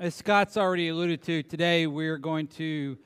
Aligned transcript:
As 0.00 0.14
Scott's 0.14 0.56
already 0.56 0.88
alluded 0.88 1.22
to, 1.24 1.42
today 1.42 1.86
we're 1.86 2.16
going 2.16 2.46
to, 2.46 2.96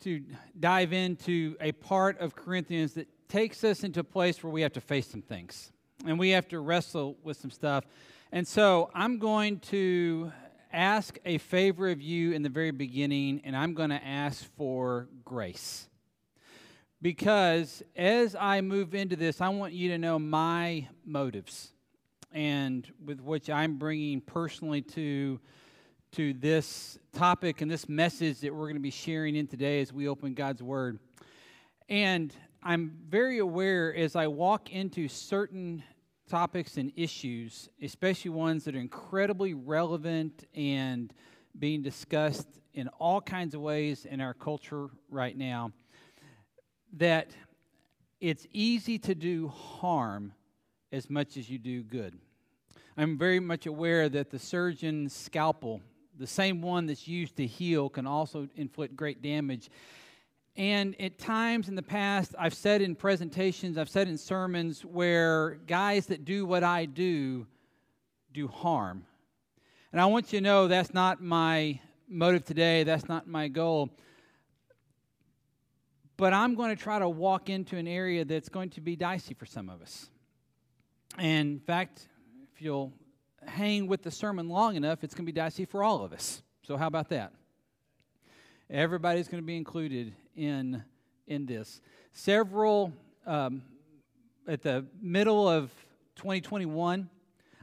to 0.00 0.24
dive 0.58 0.92
into 0.92 1.54
a 1.60 1.70
part 1.70 2.18
of 2.18 2.34
Corinthians 2.34 2.94
that 2.94 3.06
takes 3.28 3.62
us 3.62 3.84
into 3.84 4.00
a 4.00 4.04
place 4.04 4.42
where 4.42 4.52
we 4.52 4.62
have 4.62 4.72
to 4.72 4.80
face 4.80 5.06
some 5.06 5.22
things 5.22 5.70
and 6.04 6.18
we 6.18 6.30
have 6.30 6.48
to 6.48 6.58
wrestle 6.58 7.16
with 7.22 7.36
some 7.36 7.52
stuff. 7.52 7.84
And 8.32 8.48
so 8.48 8.90
I'm 8.92 9.20
going 9.20 9.60
to 9.60 10.32
ask 10.72 11.20
a 11.24 11.38
favor 11.38 11.88
of 11.88 12.02
you 12.02 12.32
in 12.32 12.42
the 12.42 12.48
very 12.48 12.72
beginning, 12.72 13.40
and 13.44 13.56
I'm 13.56 13.72
going 13.72 13.90
to 13.90 14.04
ask 14.04 14.44
for 14.56 15.06
grace. 15.24 15.88
Because 17.00 17.80
as 17.94 18.34
I 18.34 18.60
move 18.60 18.96
into 18.96 19.14
this, 19.14 19.40
I 19.40 19.50
want 19.50 19.72
you 19.72 19.90
to 19.90 19.98
know 19.98 20.18
my 20.18 20.88
motives 21.04 21.68
and 22.32 22.90
with 23.04 23.20
which 23.20 23.48
I'm 23.48 23.76
bringing 23.76 24.20
personally 24.20 24.82
to 24.82 25.38
to 26.12 26.34
this 26.34 26.98
topic 27.14 27.62
and 27.62 27.70
this 27.70 27.88
message 27.88 28.40
that 28.40 28.54
we're 28.54 28.66
going 28.66 28.74
to 28.74 28.80
be 28.80 28.90
sharing 28.90 29.34
in 29.34 29.46
today 29.46 29.80
as 29.80 29.94
we 29.94 30.08
open 30.08 30.34
God's 30.34 30.62
Word. 30.62 30.98
And 31.88 32.36
I'm 32.62 32.92
very 33.08 33.38
aware 33.38 33.94
as 33.96 34.14
I 34.14 34.26
walk 34.26 34.70
into 34.70 35.08
certain 35.08 35.82
topics 36.28 36.76
and 36.76 36.92
issues, 36.96 37.70
especially 37.80 38.30
ones 38.30 38.64
that 38.64 38.76
are 38.76 38.78
incredibly 38.78 39.54
relevant 39.54 40.44
and 40.54 41.14
being 41.58 41.80
discussed 41.80 42.60
in 42.74 42.88
all 42.98 43.22
kinds 43.22 43.54
of 43.54 43.62
ways 43.62 44.04
in 44.04 44.20
our 44.20 44.34
culture 44.34 44.88
right 45.08 45.36
now, 45.36 45.72
that 46.92 47.30
it's 48.20 48.46
easy 48.52 48.98
to 48.98 49.14
do 49.14 49.48
harm 49.48 50.34
as 50.92 51.08
much 51.08 51.38
as 51.38 51.48
you 51.48 51.56
do 51.56 51.82
good. 51.82 52.18
I'm 52.98 53.16
very 53.16 53.40
much 53.40 53.64
aware 53.64 54.10
that 54.10 54.28
the 54.28 54.38
surgeon's 54.38 55.16
scalpel 55.16 55.80
the 56.22 56.28
same 56.28 56.62
one 56.62 56.86
that's 56.86 57.08
used 57.08 57.36
to 57.36 57.46
heal 57.46 57.88
can 57.88 58.06
also 58.06 58.48
inflict 58.54 58.94
great 58.94 59.20
damage. 59.22 59.68
And 60.56 60.94
at 61.00 61.18
times 61.18 61.68
in 61.68 61.74
the 61.74 61.82
past, 61.82 62.36
I've 62.38 62.54
said 62.54 62.80
in 62.80 62.94
presentations, 62.94 63.76
I've 63.76 63.88
said 63.88 64.06
in 64.06 64.16
sermons 64.16 64.84
where 64.84 65.58
guys 65.66 66.06
that 66.06 66.24
do 66.24 66.46
what 66.46 66.62
I 66.62 66.84
do 66.84 67.48
do 68.32 68.46
harm. 68.46 69.04
And 69.90 70.00
I 70.00 70.06
want 70.06 70.32
you 70.32 70.38
to 70.38 70.44
know 70.44 70.68
that's 70.68 70.94
not 70.94 71.20
my 71.20 71.80
motive 72.08 72.44
today, 72.44 72.84
that's 72.84 73.08
not 73.08 73.26
my 73.26 73.48
goal. 73.48 73.90
But 76.16 76.32
I'm 76.32 76.54
going 76.54 76.74
to 76.74 76.80
try 76.80 77.00
to 77.00 77.08
walk 77.08 77.50
into 77.50 77.76
an 77.76 77.88
area 77.88 78.24
that's 78.24 78.48
going 78.48 78.70
to 78.70 78.80
be 78.80 78.94
dicey 78.94 79.34
for 79.34 79.46
some 79.46 79.68
of 79.68 79.82
us. 79.82 80.08
And 81.18 81.48
in 81.48 81.58
fact, 81.58 82.06
if 82.54 82.62
you'll 82.62 82.92
hang 83.46 83.86
with 83.86 84.02
the 84.02 84.10
sermon 84.10 84.48
long 84.48 84.76
enough, 84.76 85.04
it's 85.04 85.14
going 85.14 85.26
to 85.26 85.32
be 85.32 85.36
dicey 85.36 85.64
for 85.64 85.82
all 85.82 86.04
of 86.04 86.12
us. 86.12 86.42
So, 86.62 86.76
how 86.76 86.86
about 86.86 87.08
that? 87.10 87.32
Everybody's 88.70 89.28
going 89.28 89.42
to 89.42 89.46
be 89.46 89.56
included 89.56 90.14
in, 90.34 90.82
in 91.26 91.46
this. 91.46 91.80
Several, 92.12 92.92
um, 93.26 93.62
at 94.48 94.62
the 94.62 94.86
middle 95.00 95.48
of 95.48 95.70
2021, 96.16 97.08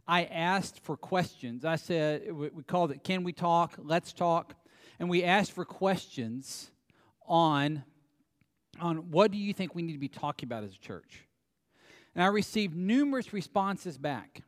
I 0.08 0.26
asked 0.26 0.80
for 0.80 0.98
questions. 0.98 1.66
I 1.66 1.76
said, 1.76 2.32
we 2.32 2.50
called 2.64 2.92
it 2.92 3.04
Can 3.04 3.24
We 3.24 3.34
Talk? 3.34 3.76
Let's 3.78 4.12
Talk. 4.14 4.56
And 5.00 5.10
we 5.10 5.24
asked 5.24 5.52
for 5.52 5.66
questions 5.66 6.72
on, 7.28 7.84
on 8.82 9.12
what 9.12 9.32
do 9.32 9.38
you 9.38 9.54
think 9.54 9.76
we 9.76 9.82
need 9.82 9.94
to 9.94 10.00
be 10.00 10.10
talking 10.10 10.48
about 10.48 10.64
as 10.64 10.74
a 10.74 10.80
church? 10.80 11.26
And 12.16 12.24
I 12.24 12.28
received 12.28 12.76
numerous 12.76 13.34
responses 13.34 13.98
back. 13.98 14.44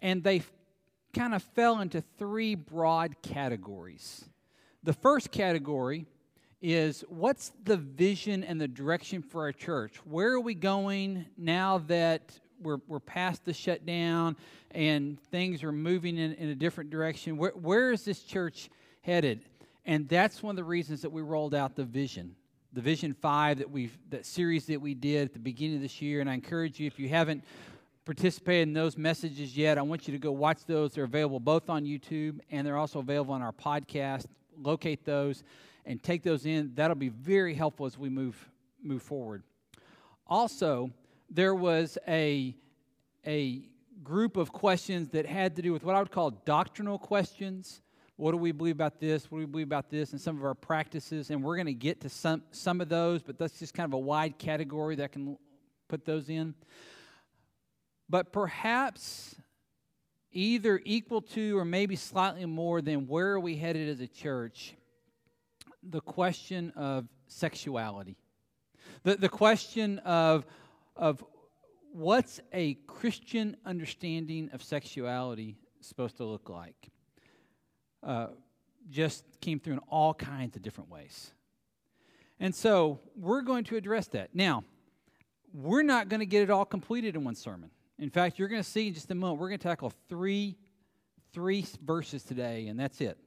And 0.00 0.22
they 0.22 0.42
kind 1.14 1.34
of 1.34 1.42
fell 1.42 1.80
into 1.80 2.02
three 2.18 2.54
broad 2.54 3.22
categories. 3.22 4.24
The 4.82 4.92
first 4.92 5.30
category 5.30 6.06
is 6.60 7.04
what's 7.08 7.52
the 7.64 7.76
vision 7.76 8.44
and 8.44 8.60
the 8.60 8.68
direction 8.68 9.22
for 9.22 9.42
our 9.42 9.52
church? 9.52 9.96
Where 10.04 10.32
are 10.32 10.40
we 10.40 10.54
going 10.54 11.26
now 11.36 11.78
that 11.86 12.38
we're, 12.62 12.78
we're 12.86 13.00
past 13.00 13.44
the 13.44 13.52
shutdown 13.52 14.36
and 14.70 15.20
things 15.30 15.62
are 15.62 15.72
moving 15.72 16.18
in, 16.18 16.34
in 16.34 16.48
a 16.48 16.54
different 16.54 16.90
direction? 16.90 17.36
Where, 17.36 17.52
where 17.52 17.92
is 17.92 18.04
this 18.04 18.22
church 18.22 18.70
headed? 19.02 19.42
And 19.84 20.08
that's 20.08 20.42
one 20.42 20.50
of 20.50 20.56
the 20.56 20.64
reasons 20.64 21.02
that 21.02 21.10
we 21.10 21.22
rolled 21.22 21.54
out 21.54 21.76
the 21.76 21.84
vision. 21.84 22.34
The 22.72 22.80
Vision 22.82 23.14
5 23.14 23.58
that 23.58 23.70
we've 23.70 23.96
that 24.10 24.26
series 24.26 24.66
that 24.66 24.80
we 24.80 24.92
did 24.92 25.28
at 25.28 25.32
the 25.32 25.38
beginning 25.38 25.76
of 25.76 25.82
this 25.82 26.02
year. 26.02 26.20
And 26.20 26.28
I 26.28 26.34
encourage 26.34 26.78
you, 26.78 26.86
if 26.86 26.98
you 26.98 27.08
haven't 27.08 27.42
participated 28.06 28.68
in 28.68 28.72
those 28.72 28.96
messages 28.96 29.56
yet, 29.56 29.76
I 29.76 29.82
want 29.82 30.06
you 30.06 30.12
to 30.12 30.18
go 30.18 30.30
watch 30.30 30.64
those. 30.64 30.92
They're 30.92 31.04
available 31.04 31.40
both 31.40 31.68
on 31.68 31.84
YouTube 31.84 32.38
and 32.50 32.64
they're 32.66 32.76
also 32.76 33.00
available 33.00 33.34
on 33.34 33.42
our 33.42 33.52
podcast. 33.52 34.26
Locate 34.56 35.04
those 35.04 35.42
and 35.84 36.02
take 36.02 36.22
those 36.22 36.46
in. 36.46 36.70
That'll 36.74 36.94
be 36.94 37.10
very 37.10 37.52
helpful 37.52 37.84
as 37.84 37.98
we 37.98 38.08
move 38.08 38.36
move 38.82 39.02
forward. 39.02 39.42
Also, 40.26 40.90
there 41.28 41.54
was 41.54 41.98
a 42.06 42.54
a 43.26 43.68
group 44.04 44.36
of 44.36 44.52
questions 44.52 45.08
that 45.08 45.26
had 45.26 45.56
to 45.56 45.62
do 45.62 45.72
with 45.72 45.82
what 45.82 45.96
I 45.96 45.98
would 45.98 46.12
call 46.12 46.30
doctrinal 46.30 46.98
questions. 46.98 47.82
What 48.14 48.30
do 48.30 48.36
we 48.38 48.52
believe 48.52 48.76
about 48.76 49.00
this? 49.00 49.30
What 49.30 49.38
do 49.38 49.46
we 49.46 49.50
believe 49.50 49.66
about 49.66 49.90
this? 49.90 50.12
And 50.12 50.20
some 50.20 50.38
of 50.38 50.44
our 50.44 50.54
practices. 50.54 51.30
And 51.30 51.42
we're 51.42 51.56
going 51.56 51.66
to 51.66 51.74
get 51.74 52.00
to 52.02 52.08
some 52.08 52.44
some 52.52 52.80
of 52.80 52.88
those, 52.88 53.24
but 53.24 53.36
that's 53.36 53.58
just 53.58 53.74
kind 53.74 53.88
of 53.88 53.94
a 53.94 53.98
wide 53.98 54.38
category 54.38 54.94
that 54.96 55.10
can 55.10 55.36
put 55.88 56.04
those 56.04 56.30
in 56.30 56.54
but 58.08 58.32
perhaps 58.32 59.34
either 60.32 60.80
equal 60.84 61.22
to 61.22 61.58
or 61.58 61.64
maybe 61.64 61.96
slightly 61.96 62.44
more 62.44 62.82
than 62.82 63.06
where 63.06 63.32
are 63.32 63.40
we 63.40 63.56
headed 63.56 63.88
as 63.88 64.00
a 64.00 64.06
church 64.06 64.74
the 65.82 66.00
question 66.00 66.72
of 66.76 67.06
sexuality. 67.28 68.16
The, 69.02 69.16
the 69.16 69.28
question 69.28 69.98
of 70.00 70.46
of 70.94 71.24
what's 71.92 72.40
a 72.52 72.74
christian 72.86 73.56
understanding 73.64 74.50
of 74.52 74.62
sexuality 74.62 75.56
supposed 75.80 76.16
to 76.18 76.24
look 76.24 76.48
like? 76.48 76.88
Uh, 78.02 78.28
just 78.90 79.24
came 79.40 79.58
through 79.58 79.74
in 79.74 79.80
all 79.88 80.14
kinds 80.14 80.54
of 80.56 80.62
different 80.62 80.90
ways. 80.90 81.32
And 82.38 82.54
so 82.54 83.00
we're 83.16 83.42
going 83.42 83.64
to 83.64 83.76
address 83.76 84.06
that. 84.08 84.34
Now 84.34 84.64
we're 85.52 85.82
not 85.82 86.08
going 86.08 86.20
to 86.20 86.26
get 86.26 86.42
it 86.42 86.50
all 86.50 86.64
completed 86.64 87.16
in 87.16 87.24
one 87.24 87.34
sermon 87.34 87.70
in 87.98 88.10
fact, 88.10 88.38
you're 88.38 88.48
going 88.48 88.62
to 88.62 88.68
see 88.68 88.88
in 88.88 88.94
just 88.94 89.10
a 89.10 89.14
moment, 89.14 89.40
we're 89.40 89.48
going 89.48 89.58
to 89.58 89.68
tackle 89.68 89.92
three, 90.08 90.56
three 91.32 91.64
verses 91.82 92.22
today, 92.22 92.68
and 92.68 92.78
that's 92.78 93.00
it. 93.00 93.18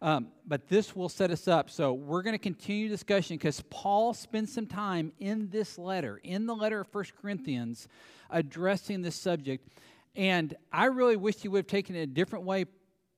Um, 0.00 0.28
but 0.46 0.68
this 0.68 0.96
will 0.96 1.08
set 1.08 1.30
us 1.30 1.46
up. 1.46 1.70
So 1.70 1.92
we're 1.92 2.22
going 2.22 2.34
to 2.34 2.38
continue 2.38 2.88
discussion 2.88 3.36
because 3.36 3.62
Paul 3.70 4.14
spends 4.14 4.52
some 4.52 4.66
time 4.66 5.12
in 5.20 5.48
this 5.50 5.78
letter, 5.78 6.20
in 6.24 6.46
the 6.46 6.56
letter 6.56 6.80
of 6.80 6.88
First 6.88 7.14
Corinthians, 7.14 7.86
addressing 8.28 9.02
this 9.02 9.14
subject. 9.14 9.68
And 10.16 10.56
I 10.72 10.86
really 10.86 11.16
wish 11.16 11.36
he 11.36 11.48
would 11.48 11.58
have 11.58 11.66
taken 11.66 11.94
it 11.94 12.00
a 12.02 12.06
different 12.06 12.44
way 12.44 12.64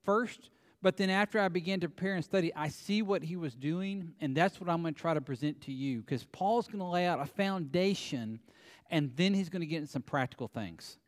first. 0.05 0.51
But 0.83 0.99
then 0.99 1.09
after 1.09 1.41
I 1.41 1.49
began 1.49 1.81
to 1.81 1.89
prepare 1.89 2.17
and 2.17 2.25
study, 2.25 2.55
I 2.55 2.69
see 2.69 3.01
what 3.01 3.23
he 3.23 3.37
was 3.37 3.55
doing, 3.55 4.13
and 4.21 4.37
that's 4.37 4.61
what 4.61 4.69
I'm 4.69 4.83
going 4.83 4.93
to 4.93 5.01
try 5.01 5.15
to 5.15 5.23
present 5.23 5.63
to 5.63 5.73
you 5.73 6.03
because 6.03 6.25
Paul's 6.25 6.67
going 6.67 6.81
to 6.81 6.84
lay 6.84 7.07
out 7.07 7.21
a 7.21 7.25
foundation 7.25 8.41
and 8.94 9.10
then 9.16 9.34
he's 9.34 9.49
going 9.49 9.59
to 9.59 9.66
get 9.66 9.78
into 9.78 9.91
some 9.91 10.03
practical 10.03 10.47
things. 10.47 10.99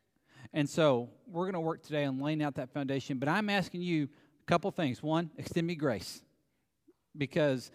And 0.53 0.69
so 0.69 1.09
we're 1.25 1.45
going 1.45 1.53
to 1.53 1.61
work 1.61 1.83
today 1.83 2.03
on 2.03 2.19
laying 2.19 2.43
out 2.43 2.55
that 2.55 2.69
foundation. 2.69 3.17
But 3.17 3.29
I'm 3.29 3.49
asking 3.49 3.81
you 3.81 4.09
a 4.41 4.45
couple 4.45 4.69
things. 4.71 5.01
One, 5.01 5.31
extend 5.37 5.65
me 5.65 5.75
grace 5.75 6.21
because 7.17 7.71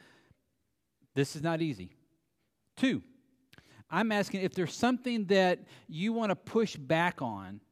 this 1.15 1.35
is 1.35 1.43
not 1.43 1.63
easy. 1.63 1.97
Two, 2.77 3.03
I'm 3.89 4.13
asking 4.13 4.43
if 4.43 4.53
there's 4.53 4.75
something 4.75 5.25
that 5.27 5.61
you 5.89 6.13
want 6.13 6.29
to 6.29 6.37
push 6.37 6.77
back 6.77 7.23
on 7.23 7.63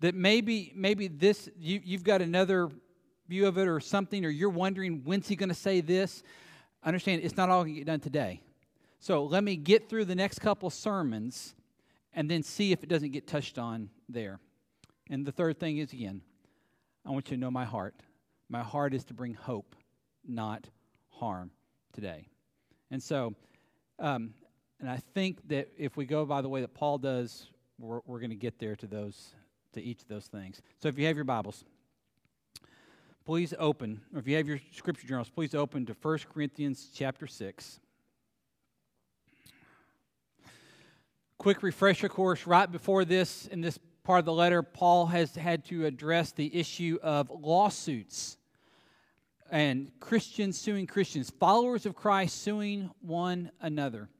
that 0.00 0.16
maybe 0.16 0.72
maybe 0.74 1.06
this 1.06 1.48
you, 1.56 1.80
you've 1.84 2.04
got 2.04 2.20
another 2.20 2.68
view 3.28 3.46
of 3.46 3.58
it 3.58 3.68
or 3.68 3.78
something 3.78 4.24
or 4.24 4.28
you're 4.28 4.50
wondering 4.50 5.02
when's 5.04 5.28
he 5.28 5.36
going 5.36 5.48
to 5.50 5.54
say 5.54 5.80
this 5.80 6.24
understand 6.82 7.22
it's 7.22 7.36
not 7.36 7.48
all 7.48 7.62
going 7.62 7.74
to 7.74 7.80
get 7.80 7.86
done 7.86 8.00
today 8.00 8.40
so 8.98 9.24
let 9.24 9.44
me 9.44 9.54
get 9.56 9.88
through 9.88 10.04
the 10.04 10.14
next 10.14 10.40
couple 10.40 10.70
sermons 10.70 11.54
and 12.14 12.30
then 12.30 12.42
see 12.42 12.72
if 12.72 12.82
it 12.82 12.88
doesn't 12.88 13.10
get 13.10 13.26
touched 13.26 13.58
on 13.58 13.90
there. 14.08 14.40
And 15.08 15.26
the 15.26 15.32
third 15.32 15.58
thing 15.58 15.78
is 15.78 15.92
again, 15.92 16.22
I 17.06 17.10
want 17.10 17.30
you 17.30 17.36
to 17.36 17.40
know 17.40 17.50
my 17.50 17.64
heart. 17.64 17.94
My 18.48 18.62
heart 18.62 18.94
is 18.94 19.04
to 19.04 19.14
bring 19.14 19.34
hope, 19.34 19.74
not 20.26 20.68
harm 21.08 21.50
today. 21.92 22.28
And 22.90 23.02
so, 23.02 23.34
um, 23.98 24.34
and 24.80 24.90
I 24.90 24.96
think 24.96 25.46
that 25.48 25.68
if 25.76 25.96
we 25.96 26.04
go 26.04 26.24
by 26.24 26.40
the 26.40 26.48
way 26.48 26.60
that 26.62 26.74
Paul 26.74 26.98
does, 26.98 27.46
we're, 27.78 28.00
we're 28.06 28.18
going 28.18 28.30
to 28.30 28.36
get 28.36 28.58
there 28.58 28.76
to 28.76 28.86
those, 28.86 29.34
to 29.74 29.82
each 29.82 30.02
of 30.02 30.08
those 30.08 30.26
things. 30.26 30.60
So 30.82 30.88
if 30.88 30.98
you 30.98 31.06
have 31.06 31.16
your 31.16 31.24
Bibles, 31.24 31.64
please 33.24 33.54
open, 33.58 34.00
or 34.12 34.20
if 34.20 34.26
you 34.26 34.36
have 34.36 34.48
your 34.48 34.60
scripture 34.72 35.06
journals, 35.06 35.30
please 35.30 35.54
open 35.54 35.86
to 35.86 35.96
1 36.00 36.18
Corinthians 36.32 36.88
chapter 36.94 37.26
6. 37.26 37.80
Quick 41.40 41.62
refresher 41.62 42.10
course 42.10 42.46
right 42.46 42.70
before 42.70 43.06
this, 43.06 43.46
in 43.46 43.62
this 43.62 43.78
part 44.04 44.18
of 44.18 44.26
the 44.26 44.32
letter, 44.32 44.62
Paul 44.62 45.06
has 45.06 45.34
had 45.34 45.64
to 45.68 45.86
address 45.86 46.32
the 46.32 46.54
issue 46.54 46.98
of 47.02 47.30
lawsuits 47.30 48.36
and 49.50 49.90
Christians 50.00 50.58
suing 50.58 50.86
Christians, 50.86 51.30
followers 51.30 51.86
of 51.86 51.96
Christ 51.96 52.42
suing 52.42 52.90
one 53.00 53.50
another. 53.58 54.10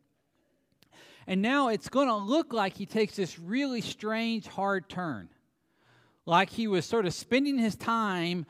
And 1.26 1.42
now 1.42 1.68
it's 1.68 1.90
going 1.90 2.08
to 2.08 2.16
look 2.16 2.54
like 2.54 2.78
he 2.78 2.86
takes 2.86 3.16
this 3.16 3.38
really 3.38 3.82
strange, 3.82 4.46
hard 4.46 4.88
turn. 4.88 5.28
Like 6.24 6.48
he 6.48 6.68
was 6.68 6.86
sort 6.86 7.04
of 7.04 7.12
spending 7.12 7.58
his 7.58 7.76
time 7.76 8.46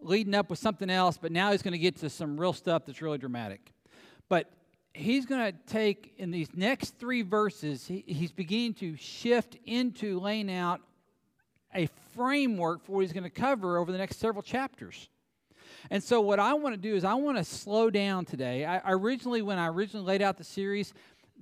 leading 0.00 0.34
up 0.34 0.48
with 0.48 0.58
something 0.58 0.88
else, 0.88 1.18
but 1.20 1.30
now 1.30 1.52
he's 1.52 1.60
going 1.60 1.72
to 1.72 1.78
get 1.78 1.96
to 1.96 2.08
some 2.08 2.40
real 2.40 2.54
stuff 2.54 2.86
that's 2.86 3.02
really 3.02 3.18
dramatic. 3.18 3.70
But 4.30 4.50
he's 4.94 5.26
going 5.26 5.52
to 5.52 5.58
take, 5.66 6.14
in 6.16 6.30
these 6.30 6.48
next 6.54 6.98
three 6.98 7.22
verses, 7.22 7.86
he, 7.86 8.04
he's 8.06 8.32
beginning 8.32 8.74
to 8.74 8.96
shift 8.96 9.56
into 9.66 10.20
laying 10.20 10.50
out 10.50 10.80
a 11.74 11.88
framework 12.14 12.84
for 12.84 12.92
what 12.92 13.00
he's 13.00 13.12
going 13.12 13.24
to 13.24 13.30
cover 13.30 13.76
over 13.76 13.90
the 13.90 13.98
next 13.98 14.18
several 14.18 14.42
chapters. 14.42 15.08
And 15.90 16.02
so, 16.02 16.20
what 16.20 16.38
I 16.38 16.54
want 16.54 16.74
to 16.74 16.80
do 16.80 16.94
is, 16.94 17.04
I 17.04 17.14
want 17.14 17.36
to 17.36 17.44
slow 17.44 17.90
down 17.90 18.24
today. 18.24 18.64
I, 18.64 18.80
originally, 18.86 19.42
when 19.42 19.58
I 19.58 19.68
originally 19.68 20.06
laid 20.06 20.22
out 20.22 20.38
the 20.38 20.44
series, 20.44 20.94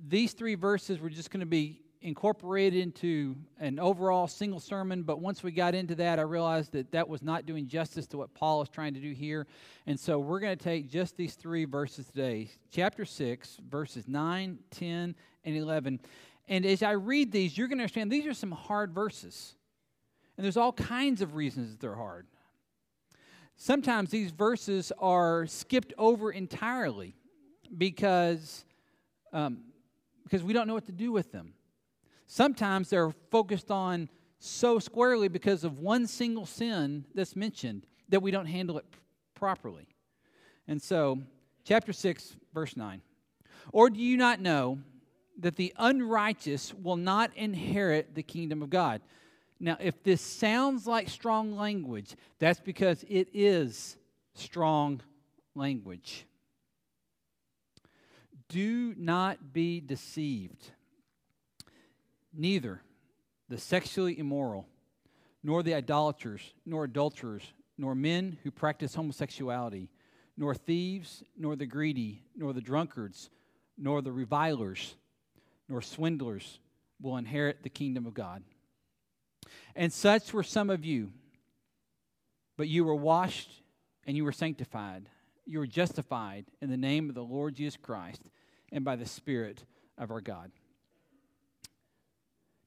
these 0.07 0.33
three 0.33 0.55
verses 0.55 0.99
were 0.99 1.09
just 1.09 1.31
going 1.31 1.39
to 1.41 1.45
be 1.45 1.82
incorporated 2.03 2.79
into 2.79 3.35
an 3.59 3.79
overall 3.79 4.27
single 4.27 4.59
sermon. 4.59 5.03
But 5.03 5.19
once 5.19 5.41
we 5.41 5.51
got 5.51 5.73
into 5.73 5.95
that, 5.95 6.19
I 6.19 6.23
realized 6.23 6.73
that 6.73 6.91
that 6.91 7.07
was 7.07 7.23
not 7.23 7.45
doing 7.45 7.67
justice 7.67 8.05
to 8.07 8.17
what 8.17 8.33
Paul 8.33 8.61
is 8.61 8.69
trying 8.69 8.93
to 8.93 8.99
do 8.99 9.11
here. 9.11 9.47
And 9.87 9.99
so, 9.99 10.19
we're 10.19 10.39
going 10.39 10.55
to 10.55 10.63
take 10.63 10.89
just 10.89 11.17
these 11.17 11.33
three 11.35 11.65
verses 11.65 12.05
today 12.07 12.51
chapter 12.69 13.05
6, 13.05 13.57
verses 13.69 14.07
9, 14.07 14.59
10, 14.69 15.15
and 15.45 15.55
11. 15.55 15.99
And 16.47 16.65
as 16.65 16.83
I 16.83 16.91
read 16.91 17.31
these, 17.31 17.57
you're 17.57 17.67
going 17.67 17.77
to 17.77 17.83
understand 17.83 18.11
these 18.11 18.25
are 18.25 18.33
some 18.33 18.51
hard 18.51 18.93
verses. 18.93 19.55
And 20.37 20.43
there's 20.43 20.57
all 20.57 20.73
kinds 20.73 21.21
of 21.21 21.35
reasons 21.35 21.71
that 21.71 21.79
they're 21.79 21.95
hard. 21.95 22.27
Sometimes 23.55 24.09
these 24.09 24.31
verses 24.31 24.91
are 24.99 25.45
skipped 25.45 25.93
over 25.97 26.31
entirely 26.31 27.15
because, 27.77 28.65
um, 29.31 29.59
because 30.23 30.43
we 30.43 30.53
don't 30.53 30.67
know 30.67 30.73
what 30.73 30.87
to 30.87 30.91
do 30.91 31.11
with 31.11 31.31
them. 31.31 31.53
Sometimes 32.25 32.89
they're 32.89 33.13
focused 33.31 33.71
on 33.71 34.09
so 34.39 34.79
squarely 34.79 35.27
because 35.27 35.63
of 35.63 35.79
one 35.79 36.07
single 36.07 36.45
sin 36.45 37.05
that's 37.15 37.35
mentioned 37.35 37.85
that 38.09 38.21
we 38.21 38.31
don't 38.31 38.45
handle 38.45 38.77
it 38.77 38.85
properly. 39.35 39.87
And 40.67 40.81
so, 40.81 41.19
chapter 41.63 41.93
6, 41.93 42.35
verse 42.53 42.75
9. 42.75 43.01
Or 43.71 43.89
do 43.89 43.99
you 43.99 44.17
not 44.17 44.41
know 44.41 44.79
that 45.39 45.55
the 45.55 45.73
unrighteous 45.77 46.73
will 46.73 46.97
not 46.97 47.31
inherit 47.35 48.15
the 48.15 48.23
kingdom 48.23 48.61
of 48.61 48.69
God? 48.69 49.01
Now, 49.59 49.77
if 49.79 50.03
this 50.03 50.21
sounds 50.21 50.85
like 50.85 51.07
strong 51.07 51.55
language, 51.55 52.15
that's 52.39 52.59
because 52.59 53.05
it 53.07 53.29
is 53.33 53.97
strong 54.33 55.01
language. 55.55 56.25
Do 58.49 58.93
not 58.97 59.53
be 59.53 59.79
deceived. 59.79 60.71
Neither 62.33 62.81
the 63.49 63.57
sexually 63.57 64.17
immoral, 64.17 64.67
nor 65.43 65.61
the 65.61 65.75
idolaters, 65.75 66.41
nor 66.65 66.85
adulterers, 66.85 67.43
nor 67.77 67.93
men 67.95 68.37
who 68.43 68.51
practice 68.51 68.95
homosexuality, 68.95 69.89
nor 70.37 70.55
thieves, 70.55 71.23
nor 71.37 71.55
the 71.55 71.65
greedy, 71.65 72.23
nor 72.35 72.53
the 72.53 72.61
drunkards, 72.61 73.29
nor 73.77 74.01
the 74.01 74.11
revilers, 74.11 74.95
nor 75.69 75.81
swindlers 75.81 76.59
will 77.01 77.17
inherit 77.17 77.63
the 77.63 77.69
kingdom 77.69 78.05
of 78.05 78.13
God. 78.13 78.43
And 79.75 79.91
such 79.91 80.33
were 80.33 80.43
some 80.43 80.69
of 80.69 80.85
you. 80.85 81.11
But 82.57 82.67
you 82.67 82.83
were 82.85 82.95
washed 82.95 83.49
and 84.05 84.15
you 84.15 84.23
were 84.23 84.31
sanctified. 84.31 85.09
You 85.45 85.59
were 85.59 85.67
justified 85.67 86.45
in 86.61 86.69
the 86.69 86.77
name 86.77 87.09
of 87.09 87.15
the 87.15 87.23
Lord 87.23 87.55
Jesus 87.55 87.77
Christ 87.77 88.29
and 88.71 88.85
by 88.85 88.95
the 88.95 89.05
Spirit 89.05 89.65
of 89.97 90.11
our 90.11 90.21
God. 90.21 90.51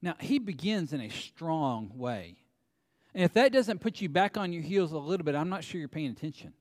Now, 0.03 0.15
he 0.21 0.39
begins 0.39 0.93
in 0.93 1.01
a 1.01 1.09
strong 1.09 1.91
way. 1.95 2.37
And 3.15 3.25
if 3.25 3.33
that 3.33 3.53
doesn't 3.53 3.81
put 3.81 4.01
you 4.01 4.09
back 4.09 4.37
on 4.37 4.53
your 4.53 4.63
heels 4.63 4.93
a 4.93 4.99
little 4.99 5.25
bit, 5.25 5.35
I'm 5.35 5.49
not 5.49 5.65
sure 5.65 5.79
you're 5.79 5.89
paying 5.89 6.11
attention. 6.11 6.53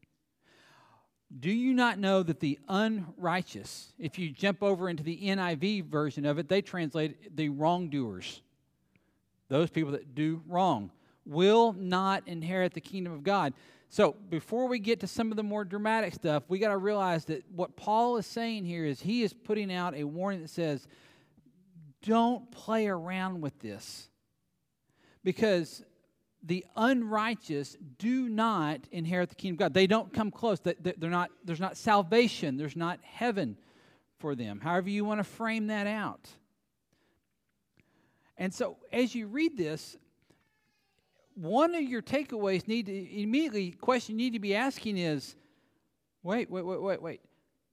Do 1.38 1.52
you 1.52 1.74
not 1.74 2.00
know 2.00 2.24
that 2.24 2.40
the 2.40 2.60
unrighteous, 2.70 3.94
if 4.00 4.18
you 4.18 4.30
jump 4.30 4.64
over 4.64 4.90
into 4.90 5.04
the 5.04 5.18
NIV 5.18 5.86
version 5.86 6.26
of 6.26 6.40
it, 6.40 6.48
they 6.48 6.62
translate 6.62 7.36
the 7.36 7.50
wrongdoers 7.50 8.42
those 9.50 9.70
people 9.70 9.92
that 9.92 10.16
do 10.16 10.42
wrong 10.48 10.92
will 11.26 11.74
not 11.74 12.24
inherit 12.28 12.74
the 12.74 12.82
kingdom 12.82 13.14
of 13.14 13.24
God. 13.24 13.54
So, 13.90 14.16
before 14.30 14.68
we 14.68 14.80
get 14.80 15.00
to 15.02 15.08
some 15.08 15.32
of 15.32 15.38
the 15.38 15.44
more 15.44 15.64
dramatic 15.64 16.14
stuff, 16.14 16.44
we 16.48 16.60
got 16.60 16.70
to 16.70 16.78
realize 16.78 17.26
that 17.26 17.44
what 17.52 17.76
Paul 17.76 18.18
is 18.18 18.26
saying 18.26 18.66
here 18.66 18.86
is 18.86 19.02
he 19.02 19.24
is 19.24 19.34
putting 19.34 19.72
out 19.72 19.96
a 19.96 20.04
warning 20.04 20.42
that 20.42 20.50
says, 20.50 20.88
don't 22.06 22.50
play 22.52 22.88
around 22.88 23.42
with 23.42 23.60
this. 23.60 24.10
Because 25.24 25.84
the 26.44 26.63
unrighteous 26.75 27.75
do 27.98 28.30
not 28.30 28.81
inherit 28.92 29.30
the 29.30 29.36
kingdom 29.36 29.56
of 29.56 29.60
God. 29.60 29.74
They 29.74 29.88
don't 29.88 30.13
come 30.13 30.30
close. 30.30 30.60
They're 30.60 30.75
not, 31.10 31.31
there's 31.44 31.60
not 31.60 31.75
salvation, 31.75 32.57
there's 32.57 32.75
not 32.75 33.00
heaven 33.02 33.57
for 34.19 34.36
them. 34.36 34.60
However, 34.60 34.90
you 34.90 35.04
want 35.04 35.19
to 35.19 35.24
frame 35.24 35.68
that 35.68 35.88
out. 35.88 36.30
And 38.38 38.54
so 38.54 38.78
as 38.92 39.16
you 39.16 39.28
read 39.28 39.58
this, 39.58 39.98
one 41.34 41.74
of 41.74 41.81
your 41.81 42.01
takeaways 42.01 42.68
need 42.68 42.86
to 42.86 43.22
immediately 43.22 43.72
question 43.72 44.19
you 44.19 44.25
need 44.25 44.34
to 44.34 44.40
be 44.40 44.56
asking 44.56 44.98
is 44.98 45.36
wait, 46.24 46.50
wait, 46.50 46.66
wait, 46.66 46.81
wait, 46.81 47.01
wait. 47.01 47.22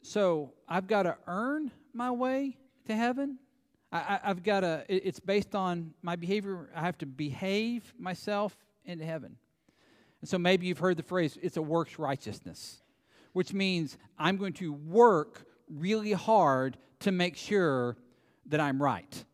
So 0.02 0.52
I've 0.68 0.86
got 0.86 1.04
to 1.04 1.16
earn 1.26 1.70
my 1.92 2.10
way 2.10 2.56
to 2.86 2.96
heaven? 2.96 3.38
I, 3.92 4.20
have 4.22 4.42
got 4.42 4.60
to, 4.60 4.84
it's 4.88 5.20
based 5.20 5.54
on 5.54 5.92
my 6.02 6.16
behavior. 6.16 6.70
I 6.74 6.80
have 6.80 6.96
to 6.98 7.06
behave 7.06 7.92
myself 7.98 8.56
into 8.84 9.04
heaven. 9.04 9.36
And 10.20 10.28
so 10.28 10.38
maybe 10.38 10.66
you've 10.66 10.78
heard 10.78 10.96
the 10.96 11.02
phrase, 11.02 11.38
it's 11.42 11.56
a 11.56 11.62
works 11.62 11.98
righteousness, 11.98 12.80
which 13.32 13.52
means 13.52 13.98
I'm 14.18 14.38
going 14.38 14.54
to 14.54 14.72
work 14.72 15.44
really 15.68 16.12
hard 16.12 16.78
to 17.00 17.12
make 17.12 17.36
sure 17.36 17.96
that 18.46 18.60
I'm 18.60 18.82
right 18.82 19.24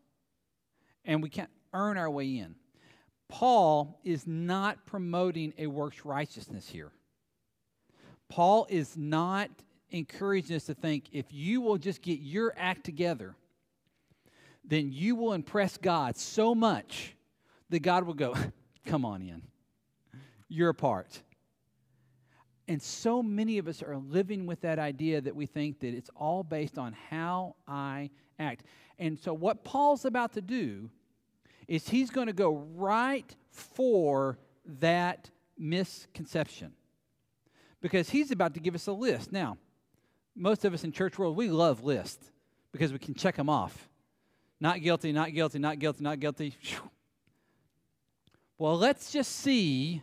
and 1.05 1.23
we 1.23 1.29
can't 1.29 1.49
earn 1.73 1.97
our 1.97 2.09
way 2.09 2.37
in. 2.37 2.55
Paul 3.27 3.99
is 4.03 4.25
not 4.27 4.85
promoting 4.85 5.53
a 5.57 5.67
works 5.67 6.05
righteousness 6.05 6.67
here. 6.69 6.91
Paul 8.29 8.67
is 8.69 8.95
not 8.95 9.49
encouraging 9.91 10.55
us 10.55 10.65
to 10.65 10.75
think 10.75 11.05
if 11.11 11.25
you 11.31 11.61
will 11.61 11.77
just 11.77 12.01
get 12.01 12.19
your 12.19 12.53
act 12.57 12.83
together, 12.83 13.35
then 14.69 14.91
you 14.91 15.15
will 15.15 15.33
impress 15.33 15.77
God 15.77 16.15
so 16.15 16.53
much 16.53 17.15
that 17.69 17.79
God 17.79 18.03
will 18.05 18.13
go, 18.13 18.35
Come 18.85 19.05
on 19.05 19.21
in. 19.21 19.43
You're 20.47 20.69
a 20.69 20.73
part. 20.73 21.21
And 22.67 22.81
so 22.81 23.21
many 23.21 23.57
of 23.57 23.67
us 23.67 23.83
are 23.83 23.97
living 23.97 24.45
with 24.45 24.61
that 24.61 24.79
idea 24.79 25.21
that 25.21 25.35
we 25.35 25.45
think 25.45 25.79
that 25.81 25.93
it's 25.93 26.09
all 26.15 26.43
based 26.43 26.77
on 26.77 26.95
how 27.09 27.55
I 27.67 28.09
act. 28.39 28.63
And 28.97 29.19
so, 29.19 29.33
what 29.33 29.63
Paul's 29.63 30.05
about 30.05 30.33
to 30.33 30.41
do 30.41 30.89
is 31.67 31.87
he's 31.89 32.09
going 32.09 32.27
to 32.27 32.33
go 32.33 32.65
right 32.75 33.35
for 33.51 34.39
that 34.79 35.29
misconception 35.57 36.73
because 37.81 38.09
he's 38.09 38.31
about 38.31 38.53
to 38.53 38.59
give 38.59 38.75
us 38.75 38.87
a 38.87 38.91
list. 38.91 39.31
Now, 39.31 39.57
most 40.35 40.65
of 40.65 40.73
us 40.73 40.83
in 40.83 40.91
church 40.91 41.17
world, 41.19 41.35
we 41.35 41.49
love 41.49 41.83
lists 41.83 42.31
because 42.71 42.91
we 42.93 42.99
can 42.99 43.13
check 43.13 43.35
them 43.35 43.49
off. 43.49 43.89
Not 44.59 44.81
guilty, 44.81 45.11
not 45.11 45.33
guilty, 45.33 45.59
not 45.59 45.79
guilty, 45.79 46.03
not 46.03 46.19
guilty. 46.19 46.55
Well, 48.57 48.77
let's 48.77 49.11
just 49.11 49.37
see 49.37 50.01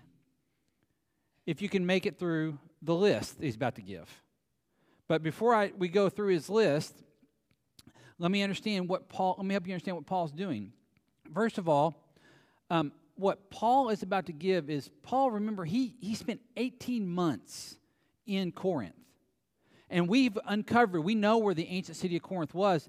if 1.44 1.60
you 1.60 1.68
can 1.68 1.84
make 1.84 2.06
it 2.06 2.18
through 2.18 2.58
the 2.80 2.94
list 2.94 3.36
he's 3.38 3.54
about 3.54 3.75
to 3.75 3.82
give. 3.82 4.08
But 5.08 5.22
before 5.22 5.54
I, 5.54 5.72
we 5.76 5.88
go 5.88 6.08
through 6.08 6.28
his 6.28 6.48
list, 6.48 6.94
let 8.18 8.30
me 8.30 8.42
understand 8.42 8.88
what 8.88 9.10
Paul. 9.10 9.34
Let 9.36 9.46
me 9.46 9.52
help 9.52 9.66
you 9.66 9.75
understand 9.75 9.96
what 9.98 10.06
Paul's 10.06 10.32
doing. 10.32 10.72
First 11.34 11.58
of 11.58 11.68
all, 11.68 11.94
um, 12.70 12.92
what 13.16 13.50
Paul 13.50 13.90
is 13.90 14.02
about 14.02 14.26
to 14.26 14.32
give 14.32 14.70
is 14.70 14.90
Paul, 15.02 15.32
remember, 15.32 15.64
he, 15.64 15.94
he 16.00 16.14
spent 16.14 16.40
18 16.56 17.06
months 17.06 17.76
in 18.26 18.52
Corinth. 18.52 18.94
And 19.88 20.08
we've 20.08 20.36
uncovered, 20.46 21.00
we 21.00 21.14
know 21.14 21.38
where 21.38 21.54
the 21.54 21.66
ancient 21.68 21.96
city 21.96 22.16
of 22.16 22.22
Corinth 22.22 22.54
was. 22.54 22.88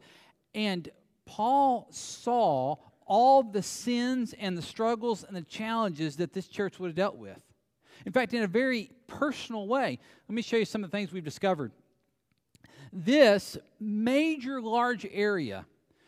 And 0.54 0.90
Paul 1.28 1.88
saw 1.92 2.78
all 3.06 3.44
the 3.44 3.62
sins 3.62 4.34
and 4.40 4.58
the 4.58 4.62
struggles 4.62 5.24
and 5.24 5.36
the 5.36 5.42
challenges 5.44 6.18
that 6.18 6.34
this 6.34 6.48
church 6.48 6.80
would 6.80 6.88
have 6.88 6.96
dealt 6.96 7.18
with. 7.18 7.40
In 8.06 8.12
fact, 8.12 8.34
in 8.34 8.44
a 8.44 8.48
very 8.48 8.92
personal 9.08 9.68
way. 9.68 10.00
Let 10.28 10.36
me 10.36 10.42
show 10.42 10.58
you 10.58 10.66
some 10.66 10.84
of 10.84 10.92
the 10.92 10.98
things 10.98 11.12
we've 11.12 11.24
discovered. 11.24 11.72
This 12.92 13.58
major 13.80 14.62
large 14.62 15.06
area 15.12 15.66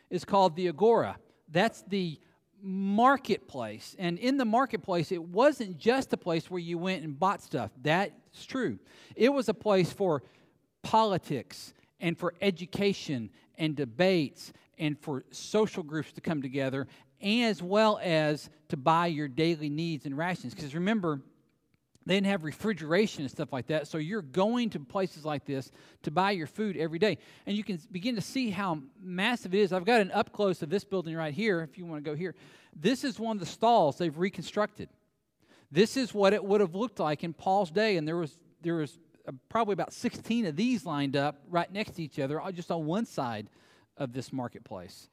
is 0.09 0.25
called 0.25 0.55
the 0.55 0.67
Agora. 0.67 1.17
That's 1.51 1.83
the 1.83 2.19
marketplace. 2.61 3.95
And 3.99 4.17
in 4.19 4.37
the 4.37 4.45
marketplace, 4.45 5.11
it 5.11 5.23
wasn't 5.23 5.77
just 5.77 6.13
a 6.13 6.17
place 6.17 6.49
where 6.49 6.59
you 6.59 6.77
went 6.77 7.03
and 7.03 7.17
bought 7.17 7.41
stuff. 7.41 7.71
That's 7.81 8.45
true. 8.45 8.79
It 9.15 9.29
was 9.29 9.49
a 9.49 9.53
place 9.53 9.91
for 9.91 10.23
politics 10.81 11.73
and 11.99 12.17
for 12.17 12.33
education 12.41 13.29
and 13.57 13.75
debates 13.75 14.53
and 14.79 14.97
for 14.99 15.23
social 15.31 15.83
groups 15.83 16.13
to 16.13 16.21
come 16.21 16.41
together, 16.41 16.87
as 17.21 17.61
well 17.61 17.99
as 18.01 18.49
to 18.69 18.77
buy 18.77 19.07
your 19.07 19.27
daily 19.27 19.69
needs 19.69 20.05
and 20.05 20.17
rations. 20.17 20.55
Because 20.55 20.73
remember, 20.73 21.21
they 22.05 22.15
didn't 22.15 22.27
have 22.27 22.43
refrigeration 22.43 23.21
and 23.21 23.29
stuff 23.29 23.53
like 23.53 23.67
that. 23.67 23.87
So 23.87 23.97
you're 23.97 24.21
going 24.21 24.71
to 24.71 24.79
places 24.79 25.25
like 25.25 25.45
this 25.45 25.71
to 26.03 26.11
buy 26.11 26.31
your 26.31 26.47
food 26.47 26.77
every 26.77 26.97
day. 26.97 27.17
And 27.45 27.55
you 27.55 27.63
can 27.63 27.79
begin 27.91 28.15
to 28.15 28.21
see 28.21 28.49
how 28.49 28.79
massive 28.99 29.53
it 29.53 29.59
is. 29.59 29.73
I've 29.73 29.85
got 29.85 30.01
an 30.01 30.11
up 30.11 30.31
close 30.31 30.63
of 30.63 30.69
this 30.69 30.83
building 30.83 31.15
right 31.15 31.33
here, 31.33 31.61
if 31.61 31.77
you 31.77 31.85
want 31.85 32.03
to 32.03 32.09
go 32.09 32.15
here. 32.15 32.35
This 32.75 33.03
is 33.03 33.19
one 33.19 33.35
of 33.35 33.39
the 33.39 33.45
stalls 33.45 33.97
they've 33.97 34.17
reconstructed. 34.17 34.89
This 35.71 35.97
is 35.97 36.13
what 36.13 36.33
it 36.33 36.43
would 36.43 36.61
have 36.61 36.73
looked 36.73 36.99
like 36.99 37.23
in 37.23 37.33
Paul's 37.33 37.69
day. 37.69 37.97
And 37.97 38.07
there 38.07 38.17
was, 38.17 38.39
there 38.61 38.75
was 38.75 38.97
uh, 39.27 39.31
probably 39.49 39.73
about 39.73 39.93
16 39.93 40.47
of 40.47 40.55
these 40.55 40.85
lined 40.85 41.15
up 41.15 41.41
right 41.47 41.71
next 41.71 41.91
to 41.91 42.01
each 42.03 42.17
other, 42.17 42.41
just 42.53 42.71
on 42.71 42.85
one 42.85 43.05
side 43.05 43.49
of 43.99 44.13
this 44.13 44.33
marketplace. 44.33 45.09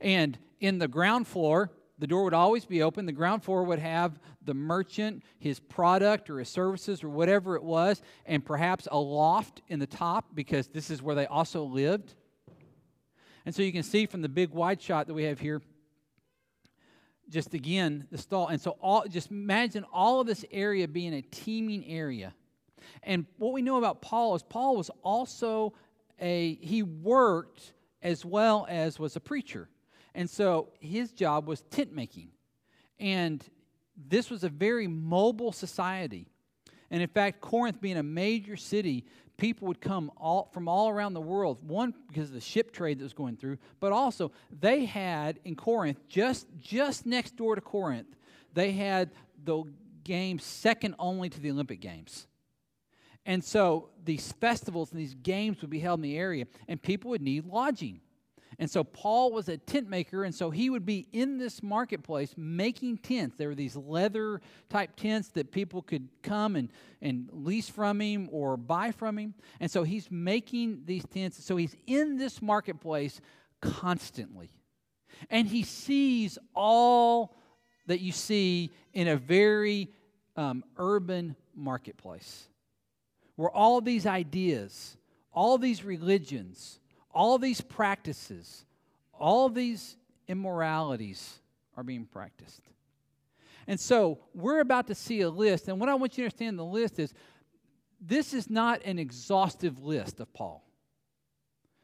And 0.00 0.38
in 0.60 0.78
the 0.78 0.88
ground 0.88 1.26
floor, 1.26 1.70
the 1.98 2.06
door 2.06 2.24
would 2.24 2.34
always 2.34 2.64
be 2.64 2.82
open. 2.82 3.06
The 3.06 3.12
ground 3.12 3.42
floor 3.42 3.64
would 3.64 3.80
have 3.80 4.20
the 4.44 4.54
merchant, 4.54 5.24
his 5.38 5.58
product 5.58 6.30
or 6.30 6.38
his 6.38 6.48
services 6.48 7.02
or 7.02 7.08
whatever 7.08 7.56
it 7.56 7.62
was, 7.62 8.00
and 8.24 8.44
perhaps 8.44 8.86
a 8.90 8.98
loft 8.98 9.62
in 9.68 9.80
the 9.80 9.86
top 9.86 10.26
because 10.34 10.68
this 10.68 10.90
is 10.90 11.02
where 11.02 11.16
they 11.16 11.26
also 11.26 11.64
lived. 11.64 12.14
And 13.44 13.54
so 13.54 13.62
you 13.62 13.72
can 13.72 13.82
see 13.82 14.06
from 14.06 14.22
the 14.22 14.28
big 14.28 14.50
wide 14.50 14.80
shot 14.80 15.08
that 15.08 15.14
we 15.14 15.24
have 15.24 15.40
here, 15.40 15.60
just 17.28 17.52
again, 17.52 18.06
the 18.10 18.18
stall. 18.18 18.46
And 18.48 18.60
so 18.60 18.76
all, 18.80 19.04
just 19.08 19.30
imagine 19.30 19.84
all 19.92 20.20
of 20.20 20.26
this 20.26 20.44
area 20.52 20.86
being 20.86 21.14
a 21.14 21.22
teeming 21.22 21.84
area. 21.86 22.32
And 23.02 23.26
what 23.38 23.52
we 23.52 23.62
know 23.62 23.76
about 23.76 24.02
Paul 24.02 24.34
is 24.36 24.42
Paul 24.42 24.76
was 24.76 24.90
also 25.02 25.74
a, 26.20 26.54
he 26.56 26.82
worked 26.82 27.72
as 28.02 28.24
well 28.24 28.66
as 28.68 28.98
was 28.98 29.16
a 29.16 29.20
preacher. 29.20 29.68
And 30.14 30.28
so 30.28 30.68
his 30.80 31.12
job 31.12 31.46
was 31.46 31.62
tent 31.70 31.92
making. 31.92 32.28
And 32.98 33.44
this 33.96 34.30
was 34.30 34.44
a 34.44 34.48
very 34.48 34.86
mobile 34.86 35.52
society. 35.52 36.28
And 36.90 37.02
in 37.02 37.08
fact, 37.08 37.40
Corinth 37.40 37.80
being 37.80 37.96
a 37.96 38.02
major 38.02 38.56
city, 38.56 39.04
people 39.36 39.68
would 39.68 39.80
come 39.80 40.10
all, 40.16 40.48
from 40.52 40.68
all 40.68 40.88
around 40.88 41.14
the 41.14 41.20
world. 41.20 41.58
One, 41.62 41.94
because 42.08 42.28
of 42.28 42.34
the 42.34 42.40
ship 42.40 42.72
trade 42.72 42.98
that 42.98 43.02
was 43.02 43.12
going 43.12 43.36
through, 43.36 43.58
but 43.80 43.92
also 43.92 44.32
they 44.60 44.84
had 44.84 45.38
in 45.44 45.54
Corinth, 45.54 45.98
just, 46.08 46.46
just 46.58 47.06
next 47.06 47.36
door 47.36 47.54
to 47.54 47.60
Corinth, 47.60 48.08
they 48.54 48.72
had 48.72 49.10
the 49.44 49.64
games 50.04 50.44
second 50.44 50.94
only 50.98 51.28
to 51.28 51.40
the 51.40 51.50
Olympic 51.50 51.80
Games. 51.80 52.27
And 53.28 53.44
so 53.44 53.90
these 54.06 54.32
festivals 54.40 54.90
and 54.90 54.98
these 54.98 55.14
games 55.14 55.60
would 55.60 55.68
be 55.68 55.80
held 55.80 55.98
in 55.98 56.02
the 56.02 56.16
area, 56.16 56.46
and 56.66 56.80
people 56.80 57.10
would 57.10 57.20
need 57.20 57.44
lodging. 57.44 58.00
And 58.58 58.70
so 58.70 58.82
Paul 58.82 59.32
was 59.32 59.50
a 59.50 59.58
tent 59.58 59.86
maker, 59.86 60.24
and 60.24 60.34
so 60.34 60.48
he 60.48 60.70
would 60.70 60.86
be 60.86 61.06
in 61.12 61.36
this 61.36 61.62
marketplace 61.62 62.32
making 62.38 62.96
tents. 62.98 63.36
There 63.36 63.48
were 63.48 63.54
these 63.54 63.76
leather 63.76 64.40
type 64.70 64.96
tents 64.96 65.28
that 65.32 65.52
people 65.52 65.82
could 65.82 66.08
come 66.22 66.56
and, 66.56 66.72
and 67.02 67.28
lease 67.30 67.68
from 67.68 68.00
him 68.00 68.30
or 68.32 68.56
buy 68.56 68.92
from 68.92 69.18
him. 69.18 69.34
And 69.60 69.70
so 69.70 69.82
he's 69.82 70.10
making 70.10 70.84
these 70.86 71.04
tents. 71.04 71.44
So 71.44 71.56
he's 71.56 71.76
in 71.86 72.16
this 72.16 72.40
marketplace 72.40 73.20
constantly. 73.60 74.48
And 75.28 75.46
he 75.46 75.64
sees 75.64 76.38
all 76.54 77.36
that 77.88 78.00
you 78.00 78.12
see 78.12 78.70
in 78.94 79.06
a 79.06 79.16
very 79.16 79.92
um, 80.34 80.64
urban 80.78 81.36
marketplace 81.54 82.48
where 83.38 83.50
all 83.50 83.80
these 83.80 84.04
ideas, 84.04 84.96
all 85.32 85.58
these 85.58 85.84
religions, 85.84 86.80
all 87.14 87.38
these 87.38 87.60
practices, 87.60 88.64
all 89.12 89.48
these 89.48 89.96
immoralities 90.26 91.38
are 91.76 91.84
being 91.84 92.04
practiced. 92.04 92.62
And 93.68 93.78
so 93.78 94.18
we're 94.34 94.58
about 94.58 94.88
to 94.88 94.94
see 94.96 95.20
a 95.20 95.30
list. 95.30 95.68
And 95.68 95.78
what 95.78 95.88
I 95.88 95.94
want 95.94 96.18
you 96.18 96.22
to 96.22 96.26
understand 96.26 96.58
the 96.58 96.64
list 96.64 96.98
is 96.98 97.14
this 98.00 98.34
is 98.34 98.50
not 98.50 98.82
an 98.84 98.98
exhaustive 98.98 99.84
list 99.84 100.18
of 100.18 100.32
Paul. 100.32 100.64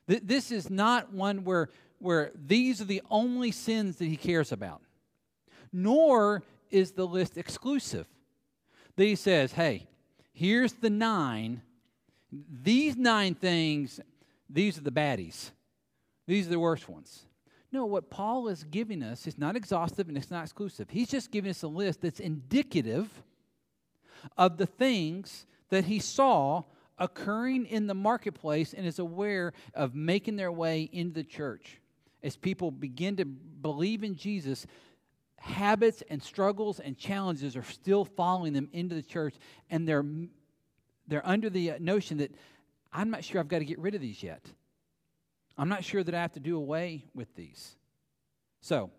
This 0.08 0.50
is 0.50 0.70
not 0.70 1.12
one 1.12 1.44
where, 1.44 1.68
where 2.00 2.32
these 2.34 2.80
are 2.80 2.86
the 2.86 3.02
only 3.12 3.52
sins 3.52 3.98
that 3.98 4.06
he 4.06 4.16
cares 4.16 4.50
about. 4.50 4.82
Nor 5.72 6.42
is 6.72 6.90
the 6.90 7.06
list 7.06 7.38
exclusive. 7.38 8.08
That 8.96 9.04
he 9.04 9.14
says, 9.14 9.52
hey, 9.52 9.86
here's 10.34 10.74
the 10.74 10.90
nine. 10.90 11.62
These 12.30 12.96
nine 12.96 13.34
things 13.34 14.00
these 14.50 14.78
are 14.78 14.82
the 14.82 14.92
baddies. 14.92 15.50
These 16.26 16.46
are 16.46 16.50
the 16.50 16.60
worst 16.60 16.88
ones. 16.88 17.26
No, 17.72 17.86
what 17.86 18.08
Paul 18.08 18.48
is 18.48 18.62
giving 18.62 19.02
us 19.02 19.26
is 19.26 19.36
not 19.36 19.56
exhaustive 19.56 20.08
and 20.08 20.16
it's 20.16 20.30
not 20.30 20.44
exclusive. 20.44 20.88
He's 20.90 21.08
just 21.08 21.32
giving 21.32 21.50
us 21.50 21.62
a 21.62 21.68
list 21.68 22.02
that's 22.02 22.20
indicative 22.20 23.08
of 24.38 24.56
the 24.58 24.66
things 24.66 25.46
that 25.70 25.84
he 25.84 25.98
saw 25.98 26.62
occurring 26.98 27.66
in 27.66 27.88
the 27.88 27.94
marketplace 27.94 28.74
and 28.74 28.86
is 28.86 29.00
aware 29.00 29.52
of 29.74 29.94
making 29.94 30.36
their 30.36 30.52
way 30.52 30.88
into 30.92 31.14
the 31.14 31.24
church. 31.24 31.80
As 32.22 32.36
people 32.36 32.70
begin 32.70 33.16
to 33.16 33.24
believe 33.24 34.04
in 34.04 34.14
Jesus, 34.14 34.66
habits 35.44 36.02
and 36.08 36.22
struggles 36.22 36.80
and 36.80 36.96
challenges 36.96 37.54
are 37.56 37.62
still 37.62 38.04
following 38.04 38.52
them 38.52 38.68
into 38.72 38.94
the 38.94 39.02
church, 39.02 39.34
and 39.70 39.86
they're, 39.86 40.04
they're 41.06 41.26
under 41.26 41.50
the 41.50 41.74
notion 41.80 42.18
that 42.18 42.34
I'm 42.92 43.10
not 43.10 43.22
sure 43.22 43.40
I've 43.40 43.48
got 43.48 43.58
to 43.58 43.64
get 43.64 43.78
rid 43.78 43.94
of 43.94 44.00
these 44.00 44.22
yet. 44.22 44.46
I'm 45.58 45.68
not 45.68 45.84
sure 45.84 46.02
that 46.02 46.14
I 46.14 46.20
have 46.20 46.32
to 46.32 46.40
do 46.40 46.56
away 46.56 47.04
with 47.14 47.32
these. 47.34 47.76
So, 48.60 48.90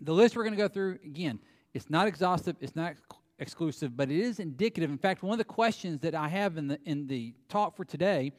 the 0.00 0.12
list 0.12 0.36
we're 0.36 0.42
going 0.42 0.56
to 0.56 0.60
go 0.60 0.68
through, 0.68 0.98
again, 1.04 1.38
it's 1.72 1.88
not 1.88 2.08
exhaustive, 2.08 2.56
it's 2.60 2.74
not 2.74 2.94
exclusive, 3.38 3.96
but 3.96 4.10
it 4.10 4.18
is 4.18 4.40
indicative. 4.40 4.90
In 4.90 4.98
fact, 4.98 5.22
one 5.22 5.32
of 5.32 5.38
the 5.38 5.44
questions 5.44 6.00
that 6.00 6.16
I 6.16 6.28
have 6.28 6.56
in 6.56 6.66
the, 6.66 6.80
in 6.84 7.06
the 7.06 7.32
talk 7.48 7.76
for 7.76 7.84
today 7.84 8.32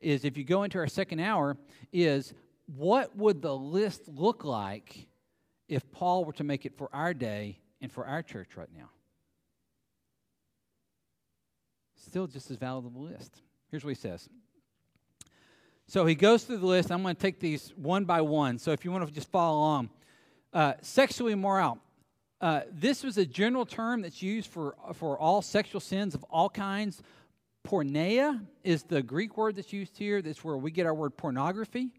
is 0.00 0.24
if 0.24 0.38
you 0.38 0.44
go 0.44 0.62
into 0.62 0.78
our 0.78 0.86
second 0.86 1.20
hour, 1.20 1.58
is 1.92 2.32
what 2.74 3.14
would 3.16 3.42
the 3.42 3.54
list 3.54 4.08
look 4.08 4.44
like 4.44 5.06
if 5.70 5.90
Paul 5.92 6.24
were 6.24 6.32
to 6.34 6.44
make 6.44 6.66
it 6.66 6.76
for 6.76 6.90
our 6.92 7.14
day 7.14 7.58
and 7.80 7.90
for 7.90 8.04
our 8.04 8.22
church 8.22 8.56
right 8.56 8.68
now? 8.76 8.90
Still 11.94 12.26
just 12.26 12.50
as 12.50 12.56
valid 12.56 12.86
of 12.86 12.94
a 12.94 12.98
list. 12.98 13.40
Here's 13.70 13.84
what 13.84 13.90
he 13.90 13.94
says. 13.94 14.28
So 15.86 16.06
he 16.06 16.14
goes 16.14 16.44
through 16.44 16.58
the 16.58 16.66
list. 16.66 16.90
I'm 16.90 17.02
going 17.02 17.14
to 17.14 17.20
take 17.20 17.40
these 17.40 17.72
one 17.76 18.04
by 18.04 18.20
one. 18.20 18.58
So 18.58 18.72
if 18.72 18.84
you 18.84 18.90
want 18.90 19.06
to 19.06 19.12
just 19.12 19.30
follow 19.30 19.58
along, 19.58 19.90
uh, 20.52 20.74
sexually 20.82 21.32
immoral. 21.32 21.78
Uh, 22.40 22.62
this 22.72 23.04
was 23.04 23.18
a 23.18 23.26
general 23.26 23.66
term 23.66 24.02
that's 24.02 24.22
used 24.22 24.50
for, 24.50 24.74
for 24.94 25.18
all 25.18 25.42
sexual 25.42 25.80
sins 25.80 26.14
of 26.14 26.24
all 26.24 26.48
kinds. 26.48 27.02
Porneia 27.66 28.40
is 28.64 28.82
the 28.84 29.02
Greek 29.02 29.36
word 29.36 29.56
that's 29.56 29.72
used 29.72 29.96
here. 29.96 30.22
That's 30.22 30.42
where 30.42 30.56
we 30.56 30.70
get 30.70 30.86
our 30.86 30.94
word 30.94 31.16
pornography. 31.16 31.90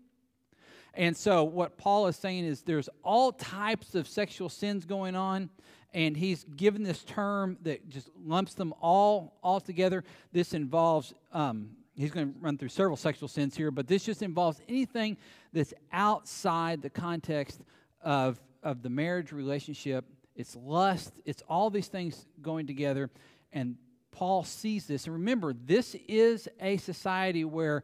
And 0.93 1.15
so, 1.15 1.43
what 1.43 1.77
Paul 1.77 2.07
is 2.07 2.17
saying 2.17 2.45
is 2.45 2.61
there's 2.61 2.89
all 3.03 3.31
types 3.31 3.95
of 3.95 4.07
sexual 4.07 4.49
sins 4.49 4.85
going 4.85 5.15
on, 5.15 5.49
and 5.93 6.17
he's 6.17 6.43
given 6.43 6.83
this 6.83 7.03
term 7.03 7.57
that 7.63 7.87
just 7.89 8.09
lumps 8.25 8.55
them 8.55 8.73
all 8.81 9.37
all 9.41 9.61
together. 9.61 10.03
This 10.33 10.53
involves 10.53 11.13
um, 11.31 11.69
he's 11.95 12.11
going 12.11 12.33
to 12.33 12.39
run 12.39 12.57
through 12.57 12.69
several 12.69 12.97
sexual 12.97 13.29
sins 13.29 13.55
here, 13.55 13.71
but 13.71 13.87
this 13.87 14.03
just 14.03 14.21
involves 14.21 14.59
anything 14.67 15.17
that's 15.53 15.73
outside 15.93 16.81
the 16.81 16.89
context 16.89 17.61
of 18.03 18.41
of 18.61 18.81
the 18.81 18.89
marriage 18.89 19.31
relationship. 19.31 20.05
It's 20.35 20.55
lust. 20.57 21.13
It's 21.25 21.43
all 21.47 21.69
these 21.69 21.87
things 21.87 22.25
going 22.41 22.67
together, 22.67 23.09
and 23.53 23.77
Paul 24.11 24.43
sees 24.43 24.87
this. 24.87 25.05
And 25.05 25.15
remember, 25.15 25.53
this 25.53 25.95
is 26.07 26.49
a 26.59 26.75
society 26.77 27.45
where 27.45 27.83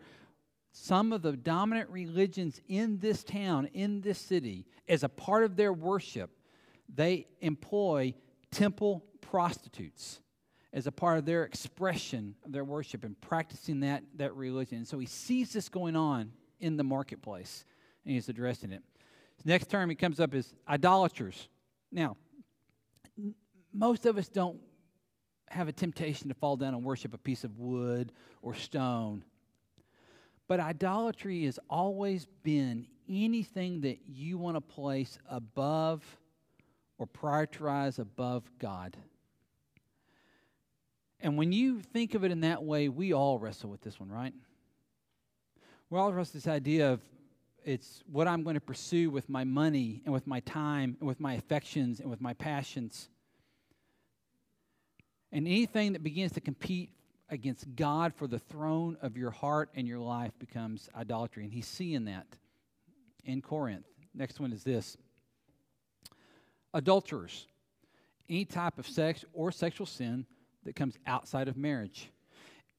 some 0.71 1.11
of 1.11 1.21
the 1.21 1.33
dominant 1.33 1.89
religions 1.89 2.61
in 2.67 2.99
this 2.99 3.23
town, 3.23 3.67
in 3.73 4.01
this 4.01 4.19
city, 4.19 4.65
as 4.87 5.03
a 5.03 5.09
part 5.09 5.43
of 5.43 5.55
their 5.55 5.73
worship, 5.73 6.29
they 6.93 7.27
employ 7.41 8.13
temple 8.51 9.03
prostitutes 9.21 10.21
as 10.73 10.87
a 10.87 10.91
part 10.91 11.17
of 11.17 11.25
their 11.25 11.43
expression 11.43 12.35
of 12.45 12.51
their 12.51 12.63
worship 12.63 13.03
and 13.03 13.19
practicing 13.21 13.79
that, 13.81 14.03
that 14.15 14.35
religion. 14.35 14.79
And 14.79 14.87
so 14.87 14.99
he 14.99 15.05
sees 15.05 15.53
this 15.53 15.69
going 15.69 15.95
on 15.95 16.31
in 16.59 16.77
the 16.77 16.83
marketplace 16.83 17.65
and 18.05 18.13
he's 18.13 18.29
addressing 18.29 18.71
it. 18.71 18.83
His 19.37 19.45
next 19.45 19.69
term 19.69 19.89
he 19.89 19.95
comes 19.95 20.19
up 20.19 20.33
is 20.33 20.53
idolaters. 20.67 21.47
Now, 21.91 22.17
most 23.73 24.05
of 24.05 24.17
us 24.17 24.27
don't 24.27 24.59
have 25.49 25.67
a 25.67 25.71
temptation 25.71 26.27
to 26.27 26.33
fall 26.33 26.57
down 26.57 26.73
and 26.73 26.83
worship 26.83 27.13
a 27.13 27.17
piece 27.17 27.43
of 27.43 27.57
wood 27.57 28.11
or 28.41 28.53
stone. 28.53 29.23
But 30.47 30.59
idolatry 30.59 31.45
has 31.45 31.59
always 31.69 32.25
been 32.43 32.87
anything 33.09 33.81
that 33.81 33.99
you 34.07 34.37
want 34.37 34.55
to 34.55 34.61
place 34.61 35.19
above 35.29 36.03
or 36.97 37.07
prioritize 37.07 37.99
above 37.99 38.43
God. 38.59 38.97
And 41.19 41.37
when 41.37 41.51
you 41.51 41.81
think 41.81 42.13
of 42.13 42.23
it 42.23 42.31
in 42.31 42.41
that 42.41 42.63
way, 42.63 42.89
we 42.89 43.13
all 43.13 43.39
wrestle 43.39 43.69
with 43.69 43.81
this 43.81 43.99
one, 43.99 44.09
right? 44.09 44.33
We 45.89 45.97
all 45.97 46.13
wrestle 46.13 46.33
with 46.35 46.43
this 46.43 46.51
idea 46.51 46.91
of 46.93 47.01
it's 47.65 48.03
what 48.09 48.27
I'm 48.27 48.43
going 48.43 48.53
to 48.53 48.61
pursue 48.61 49.09
with 49.09 49.27
my 49.27 49.43
money 49.43 50.01
and 50.05 50.13
with 50.13 50.25
my 50.25 50.39
time 50.41 50.95
and 50.99 51.07
with 51.07 51.19
my 51.19 51.33
affections 51.33 51.99
and 51.99 52.09
with 52.09 52.21
my 52.21 52.33
passions. 52.33 53.09
And 55.31 55.45
anything 55.47 55.93
that 55.93 56.03
begins 56.03 56.31
to 56.33 56.41
compete 56.41 56.91
against 57.29 57.75
God 57.75 58.13
for 58.15 58.27
the 58.27 58.39
throne 58.39 58.97
of 59.01 59.17
your 59.17 59.31
heart 59.31 59.69
and 59.75 59.87
your 59.87 59.99
life 59.99 60.31
becomes 60.39 60.89
idolatry. 60.95 61.43
And 61.43 61.53
he's 61.53 61.67
seeing 61.67 62.05
that 62.05 62.27
in 63.25 63.41
Corinth. 63.41 63.85
Next 64.13 64.39
one 64.39 64.51
is 64.53 64.63
this 64.63 64.97
adulterers, 66.73 67.47
any 68.29 68.45
type 68.45 68.77
of 68.77 68.87
sex 68.87 69.25
or 69.33 69.51
sexual 69.51 69.85
sin 69.87 70.25
that 70.63 70.75
comes 70.75 70.97
outside 71.05 71.47
of 71.47 71.57
marriage. 71.57 72.09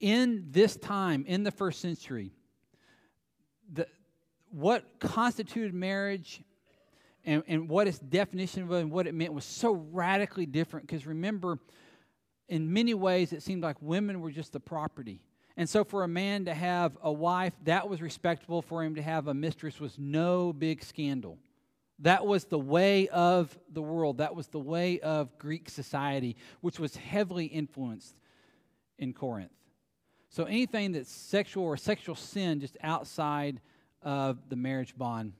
In 0.00 0.46
this 0.50 0.76
time, 0.76 1.24
in 1.26 1.42
the 1.42 1.50
first 1.50 1.80
century, 1.80 2.30
the, 3.72 3.86
what 4.50 4.84
constituted 5.00 5.74
marriage 5.74 6.42
and, 7.24 7.42
and 7.48 7.68
what 7.68 7.86
its 7.86 7.98
definition 7.98 8.62
of 8.62 8.70
and 8.72 8.90
what 8.90 9.06
it 9.06 9.14
meant 9.14 9.32
was 9.32 9.44
so 9.44 9.72
radically 9.92 10.46
different. 10.46 10.86
Because 10.86 11.06
remember, 11.06 11.58
in 12.48 12.72
many 12.72 12.94
ways, 12.94 13.32
it 13.32 13.42
seemed 13.42 13.62
like 13.62 13.76
women 13.80 14.20
were 14.20 14.30
just 14.30 14.52
the 14.52 14.60
property. 14.60 15.20
And 15.56 15.68
so, 15.68 15.84
for 15.84 16.04
a 16.04 16.08
man 16.08 16.44
to 16.44 16.54
have 16.54 16.96
a 17.02 17.12
wife, 17.12 17.52
that 17.64 17.88
was 17.88 18.00
respectable. 18.00 18.62
For 18.62 18.84
him 18.84 18.94
to 18.94 19.02
have 19.02 19.26
a 19.26 19.34
mistress 19.34 19.80
was 19.80 19.98
no 19.98 20.52
big 20.52 20.84
scandal. 20.84 21.36
That 21.98 22.24
was 22.24 22.44
the 22.44 22.58
way 22.58 23.08
of 23.08 23.58
the 23.72 23.82
world. 23.82 24.18
That 24.18 24.36
was 24.36 24.46
the 24.46 24.60
way 24.60 25.00
of 25.00 25.36
Greek 25.38 25.68
society, 25.68 26.36
which 26.60 26.78
was 26.78 26.94
heavily 26.94 27.46
influenced 27.46 28.20
in 28.98 29.12
Corinth. 29.12 29.50
So, 30.30 30.44
anything 30.44 30.92
that's 30.92 31.10
sexual 31.10 31.64
or 31.64 31.76
sexual 31.76 32.14
sin 32.14 32.60
just 32.60 32.76
outside 32.82 33.60
of 34.02 34.38
the 34.48 34.56
marriage 34.56 34.96
bond. 34.96 35.32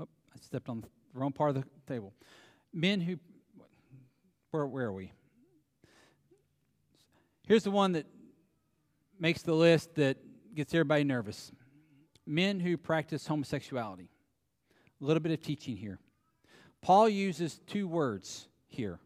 Oh, 0.00 0.08
I 0.34 0.38
stepped 0.40 0.70
on 0.70 0.80
the 0.80 0.88
wrong 1.12 1.32
part 1.32 1.50
of 1.50 1.56
the 1.56 1.64
table. 1.86 2.14
Men 2.72 3.00
who, 3.00 3.18
where, 4.50 4.66
where 4.66 4.86
are 4.86 4.92
we? 4.92 5.12
Here's 7.46 7.62
the 7.62 7.70
one 7.70 7.92
that 7.92 8.06
makes 9.20 9.42
the 9.42 9.54
list 9.54 9.94
that 9.94 10.18
gets 10.54 10.74
everybody 10.74 11.04
nervous 11.04 11.52
men 12.26 12.58
who 12.58 12.76
practice 12.76 13.24
homosexuality. 13.24 14.08
A 15.00 15.04
little 15.04 15.20
bit 15.20 15.30
of 15.30 15.40
teaching 15.40 15.76
here. 15.76 16.00
Paul 16.82 17.08
uses 17.08 17.60
two 17.66 17.86
words 17.86 18.48
here. 18.66 18.98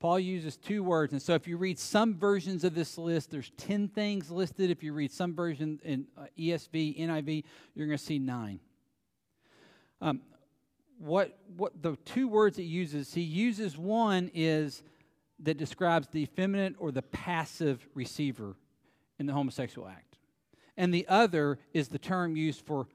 Paul 0.00 0.18
uses 0.18 0.56
two 0.56 0.82
words. 0.82 1.12
And 1.12 1.22
so 1.22 1.34
if 1.34 1.46
you 1.46 1.56
read 1.56 1.78
some 1.78 2.16
versions 2.16 2.64
of 2.64 2.74
this 2.74 2.98
list, 2.98 3.30
there's 3.30 3.52
10 3.56 3.86
things 3.86 4.32
listed. 4.32 4.70
If 4.70 4.82
you 4.82 4.92
read 4.92 5.12
some 5.12 5.34
version 5.36 5.78
in 5.84 6.06
uh, 6.18 6.24
ESV, 6.36 6.98
NIV, 6.98 7.44
you're 7.74 7.86
going 7.86 7.96
to 7.96 8.04
see 8.04 8.18
nine. 8.18 8.58
Um, 10.00 10.22
what, 10.98 11.38
what 11.56 11.80
the 11.80 11.96
two 12.04 12.26
words 12.26 12.56
he 12.56 12.64
uses, 12.64 13.14
he 13.14 13.22
uses 13.22 13.78
one 13.78 14.30
is 14.34 14.82
that 15.40 15.56
describes 15.56 16.08
the 16.08 16.26
feminine 16.26 16.76
or 16.78 16.92
the 16.92 17.02
passive 17.02 17.86
receiver 17.94 18.56
in 19.18 19.26
the 19.26 19.32
homosexual 19.32 19.88
act. 19.88 20.18
And 20.76 20.92
the 20.92 21.06
other 21.08 21.58
is 21.72 21.88
the 21.88 21.98
term 21.98 22.36
used 22.36 22.64
for 22.64 22.86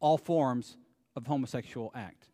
all 0.00 0.18
forms 0.18 0.76
of 1.16 1.26
homosexual 1.26 1.90
act. 1.94 2.28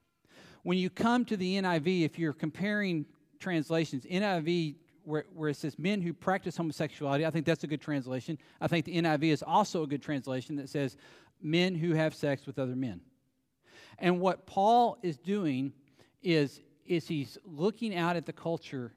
When 0.62 0.78
you 0.78 0.90
come 0.90 1.24
to 1.26 1.36
the 1.36 1.60
NIV, 1.60 2.04
if 2.04 2.18
you're 2.18 2.32
comparing 2.32 3.06
translations, 3.38 4.04
NIV, 4.04 4.76
where, 5.04 5.26
where 5.34 5.50
it 5.50 5.56
says 5.56 5.78
men 5.78 6.00
who 6.00 6.14
practice 6.14 6.56
homosexuality, 6.56 7.26
I 7.26 7.30
think 7.30 7.44
that's 7.44 7.64
a 7.64 7.66
good 7.66 7.80
translation. 7.80 8.38
I 8.60 8.68
think 8.68 8.86
the 8.86 8.96
NIV 8.96 9.24
is 9.24 9.42
also 9.42 9.82
a 9.82 9.86
good 9.86 10.02
translation 10.02 10.57
that 10.57 10.68
says 10.68 10.96
men 11.42 11.74
who 11.74 11.92
have 11.92 12.14
sex 12.14 12.46
with 12.46 12.59
other 12.59 12.76
men. 12.76 13.00
And 13.98 14.20
what 14.20 14.46
Paul 14.46 14.98
is 15.02 15.18
doing 15.18 15.72
is, 16.22 16.61
is 16.87 17.07
he's 17.07 17.38
looking 17.44 17.94
out 17.94 18.16
at 18.16 18.26
the 18.26 18.33
culture 18.33 18.92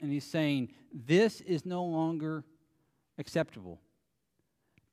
and 0.00 0.12
he's 0.12 0.24
saying, 0.24 0.72
this 0.92 1.40
is 1.40 1.64
no 1.64 1.84
longer 1.84 2.44
acceptable. 3.18 3.80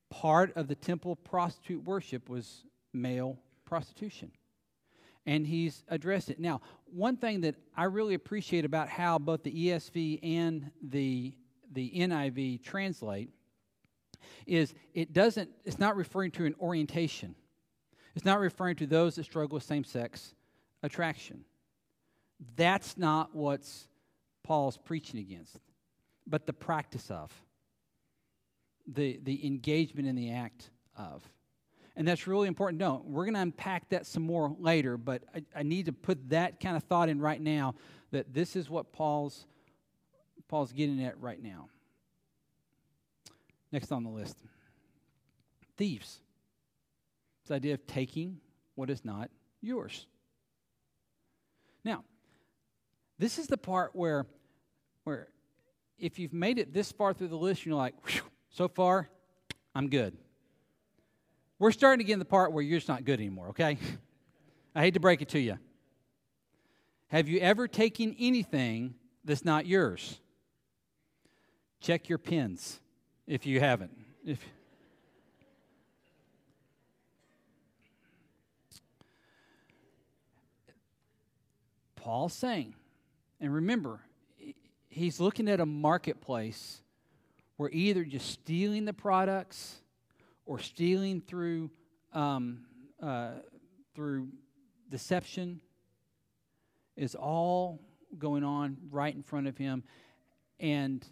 Part 0.10 0.56
of 0.56 0.68
the 0.68 0.76
temple 0.76 1.16
prostitute 1.16 1.84
worship 1.84 2.30
was 2.30 2.64
male 2.94 3.38
prostitution. 3.66 4.32
And 5.26 5.46
he's 5.46 5.84
addressed 5.88 6.30
it. 6.30 6.40
Now, 6.40 6.62
one 6.86 7.18
thing 7.18 7.42
that 7.42 7.56
I 7.76 7.86
really 7.86 8.16
appreciate 8.16 8.66
about 8.66 8.90
how 8.90 9.20
both 9.20 9.44
the 9.44 9.68
ESV 9.68 10.20
and 10.24 10.72
the, 10.82 11.34
the 11.72 11.92
NIV 11.92 12.64
translate 12.64 13.30
is 14.48 14.74
it 14.94 15.14
doesn't, 15.14 15.50
it's 15.64 15.80
not 15.80 15.96
referring 15.96 16.32
to 16.32 16.46
an 16.46 16.56
orientation. 16.60 17.36
It's 18.16 18.26
not 18.26 18.40
referring 18.40 18.76
to 18.78 18.88
those 18.88 19.16
that 19.16 19.24
struggle 19.24 19.56
with 19.56 19.64
same 19.64 19.84
sex 19.84 20.34
attraction. 20.84 21.46
That's 22.56 22.98
not 22.98 23.36
what's 23.36 23.88
Paul's 24.44 24.78
preaching 24.78 25.20
against, 25.20 25.58
but 26.28 26.46
the 26.46 26.54
practice 26.54 27.10
of, 27.10 27.32
the, 28.88 29.20
the 29.24 29.46
engagement 29.46 30.08
in 30.08 30.16
the 30.16 30.32
act 30.32 30.70
of. 30.98 31.28
And 31.96 32.08
that's 32.08 32.26
really 32.26 32.48
important. 32.48 32.80
No, 32.80 33.04
we're 33.06 33.26
going 33.26 33.36
to 33.36 33.42
unpack 33.42 33.90
that 33.90 34.06
some 34.06 34.24
more 34.24 34.56
later, 34.60 34.98
but 34.98 35.24
I, 35.36 35.44
I 35.58 35.64
need 35.64 35.88
to 35.88 35.94
put 35.94 36.30
that 36.30 36.60
kind 36.60 36.76
of 36.78 36.84
thought 36.84 37.10
in 37.10 37.20
right 37.20 37.40
now 37.40 37.76
that 38.12 38.34
this 38.34 38.56
is 38.56 38.70
what 38.70 38.92
Paul's, 38.92 39.46
Paul's 40.48 40.72
getting 40.72 41.04
at 41.04 41.20
right 41.20 41.42
now. 41.42 41.68
Next 43.72 43.92
on 43.92 44.04
the 44.04 44.10
list 44.10 44.38
thieves. 45.82 46.20
This 47.44 47.56
idea 47.56 47.74
of 47.74 47.88
taking 47.88 48.38
what 48.76 48.92
is 48.92 49.04
not 49.04 49.32
yours. 49.62 50.06
Now, 51.84 52.04
this 53.22 53.38
is 53.38 53.46
the 53.46 53.56
part 53.56 53.92
where, 53.96 54.26
where 55.04 55.28
if 56.00 56.18
you've 56.18 56.34
made 56.34 56.58
it 56.58 56.74
this 56.74 56.92
far 56.92 57.14
through 57.14 57.28
the 57.28 57.38
list, 57.38 57.68
you're 57.68 57.76
like, 57.76 57.94
so 58.50 58.68
far, 58.68 59.10
I'm 59.76 59.90
good. 59.90 60.18
We're 61.60 61.72
starting 61.72 62.00
to 62.00 62.04
get 62.04 62.14
in 62.14 62.20
the 62.20 62.26
part 62.26 62.52
where 62.52 62.64
you're 62.64 62.80
just 62.80 62.88
not 62.88 63.06
good 63.06 63.20
anymore, 63.20 63.50
okay? 63.50 63.78
I 64.76 64.82
hate 64.82 64.96
to 64.96 65.00
break 65.00 65.22
it 65.22 65.30
to 65.30 65.40
you. 65.40 65.60
Have 67.10 67.30
you 67.30 67.40
ever 67.42 67.68
taken 67.68 68.16
anything 68.18 68.96
that's 69.24 69.46
not 69.46 69.68
yours? 69.68 70.20
Check 71.80 72.10
your 72.10 72.18
pins 72.18 72.80
if 73.28 73.46
you 73.46 73.60
haven't. 73.60 73.92
If, 74.26 74.44
Paul's 81.96 82.34
saying 82.34 82.74
and 83.42 83.54
remember, 83.54 84.00
he's 84.88 85.20
looking 85.20 85.50
at 85.50 85.60
a 85.60 85.66
marketplace 85.66 86.82
where 87.58 87.72
either 87.74 88.04
just 88.04 88.30
stealing 88.30 88.86
the 88.86 88.94
products 88.94 89.82
or 90.46 90.60
stealing 90.60 91.22
through 91.22 91.72
um, 92.14 92.60
uh, 93.02 93.32
through 93.96 94.28
deception 94.90 95.60
is 96.96 97.16
all 97.16 97.80
going 98.18 98.44
on 98.44 98.78
right 98.92 99.16
in 99.16 99.24
front 99.24 99.48
of 99.48 99.58
him, 99.58 99.84
and 100.60 101.04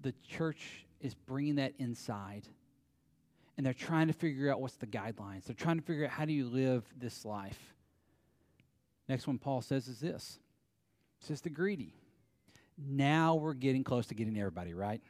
the 0.00 0.14
church 0.26 0.86
is 1.00 1.14
bringing 1.14 1.56
that 1.56 1.74
inside. 1.78 2.48
And 3.56 3.66
they're 3.66 3.74
trying 3.74 4.06
to 4.06 4.12
figure 4.12 4.50
out 4.50 4.60
what's 4.60 4.76
the 4.76 4.86
guidelines. 4.86 5.44
They're 5.44 5.54
trying 5.54 5.78
to 5.78 5.84
figure 5.84 6.04
out 6.04 6.12
how 6.12 6.24
do 6.24 6.32
you 6.32 6.46
live 6.46 6.84
this 6.96 7.24
life. 7.24 7.74
Next 9.08 9.26
one 9.26 9.38
Paul 9.38 9.60
says 9.60 9.88
is 9.88 9.98
this 9.98 10.38
says 11.20 11.40
the 11.40 11.50
greedy. 11.50 11.94
Now 12.76 13.34
we're 13.34 13.54
getting 13.54 13.84
close 13.84 14.06
to 14.06 14.14
getting 14.14 14.38
everybody, 14.38 14.74
right? 14.74 15.00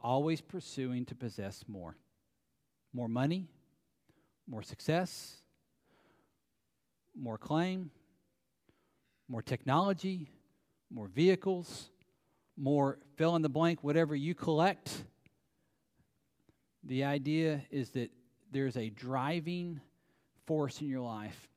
Always 0.00 0.40
pursuing 0.40 1.04
to 1.06 1.14
possess 1.14 1.64
more. 1.66 1.96
More 2.92 3.08
money, 3.08 3.48
more 4.46 4.62
success, 4.62 5.36
more 7.16 7.38
claim, 7.38 7.90
more 9.28 9.42
technology, 9.42 10.30
more 10.90 11.08
vehicles, 11.08 11.88
more 12.56 12.98
fill 13.16 13.34
in 13.36 13.42
the 13.42 13.48
blank, 13.48 13.82
whatever 13.82 14.14
you 14.14 14.34
collect. 14.34 15.04
The 16.84 17.04
idea 17.04 17.62
is 17.70 17.90
that 17.90 18.10
there's 18.50 18.76
a 18.76 18.90
driving 18.90 19.80
force 20.46 20.80
in 20.80 20.88
your 20.88 21.00
life 21.00 21.48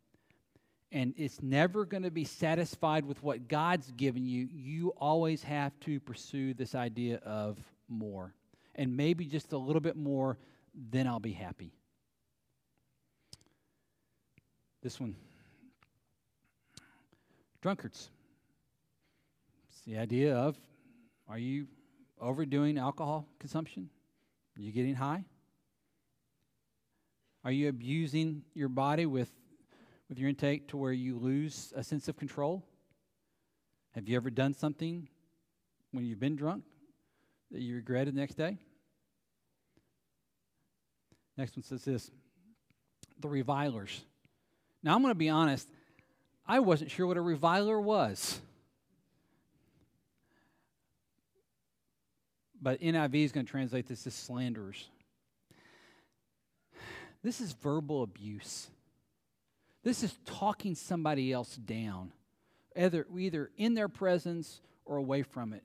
and 0.92 1.14
it's 1.18 1.42
never 1.42 1.86
going 1.86 2.04
to 2.04 2.12
be 2.12 2.24
satisfied 2.24 3.06
with 3.06 3.22
what 3.24 3.48
God's 3.48 3.92
given 3.92 4.26
you. 4.26 4.48
You 4.52 4.94
always 4.98 5.44
have 5.44 5.78
to 5.82 6.00
pursue 6.00 6.54
this 6.54 6.76
idea 6.76 7.18
of 7.26 7.58
more. 7.88 8.34
And 8.76 8.96
maybe 8.96 9.26
just 9.26 9.54
a 9.54 9.58
little 9.58 9.82
bit 9.82 9.96
more, 9.96 10.38
then 10.74 11.08
I'll 11.08 11.20
be 11.20 11.32
happy. 11.32 11.74
This 14.82 15.00
one. 15.00 15.16
drunkards. 17.62 18.10
It's 19.70 19.82
the 19.82 19.98
idea 19.98 20.36
of 20.36 20.56
are 21.28 21.40
you 21.40 21.68
overdoing 22.22 22.78
alcohol 22.78 23.28
consumption? 23.40 23.90
Are 24.56 24.62
you 24.62 24.72
getting 24.72 24.94
high? 24.94 25.26
Are 27.44 27.52
you 27.52 27.70
abusing 27.70 28.44
your 28.54 28.70
body 28.70 29.06
with, 29.06 29.32
with 30.10 30.20
your 30.20 30.30
intake 30.30 30.68
to 30.70 30.78
where 30.78 30.92
you 30.92 31.18
lose 31.18 31.74
a 31.76 31.84
sense 31.84 32.08
of 32.08 32.18
control? 32.18 32.64
Have 33.92 34.08
you 34.08 34.16
ever 34.16 34.30
done 34.30 34.54
something 34.54 35.08
when 35.92 36.06
you've 36.06 36.20
been 36.20 36.36
drunk 36.36 36.64
that 37.52 37.62
you 37.62 37.76
regretted 37.76 38.14
the 38.14 38.20
next 38.20 38.36
day? 38.36 38.58
Next 41.38 41.56
one 41.56 41.64
says 41.64 41.84
this 41.84 42.12
the 43.20 43.28
revilers. 43.30 44.04
Now, 44.84 44.96
I'm 44.96 45.02
going 45.02 45.12
to 45.12 45.16
be 45.18 45.30
honest, 45.30 45.68
I 46.46 46.60
wasn't 46.60 46.92
sure 46.92 47.08
what 47.08 47.18
a 47.18 47.22
reviler 47.22 47.80
was. 47.80 48.40
But 52.62 52.82
NIV 52.82 53.26
is 53.26 53.32
going 53.32 53.46
to 53.46 53.52
translate 53.52 53.88
this 53.88 54.06
as 54.06 54.14
slanderers. 54.14 54.88
This 57.24 57.42
is 57.42 57.54
verbal 57.54 58.04
abuse. 58.04 58.68
This 59.86 60.04
is 60.04 60.14
talking 60.26 60.76
somebody 60.76 61.32
else 61.32 61.56
down, 61.56 62.12
either, 62.76 63.08
either 63.16 63.52
in 63.56 63.76
their 63.76 63.88
presence 63.88 64.60
or 64.84 64.98
away 64.98 65.22
from 65.22 65.54
it. 65.54 65.64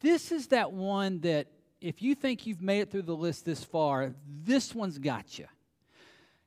This 0.00 0.32
is 0.32 0.48
that 0.48 0.72
one 0.72 1.20
that, 1.20 1.46
if 1.80 2.02
you 2.02 2.14
think 2.14 2.46
you've 2.46 2.60
made 2.60 2.80
it 2.80 2.90
through 2.90 3.02
the 3.02 3.16
list 3.16 3.44
this 3.44 3.64
far, 3.64 4.14
this 4.44 4.74
one's 4.74 4.98
got 4.98 5.38
you. 5.38 5.46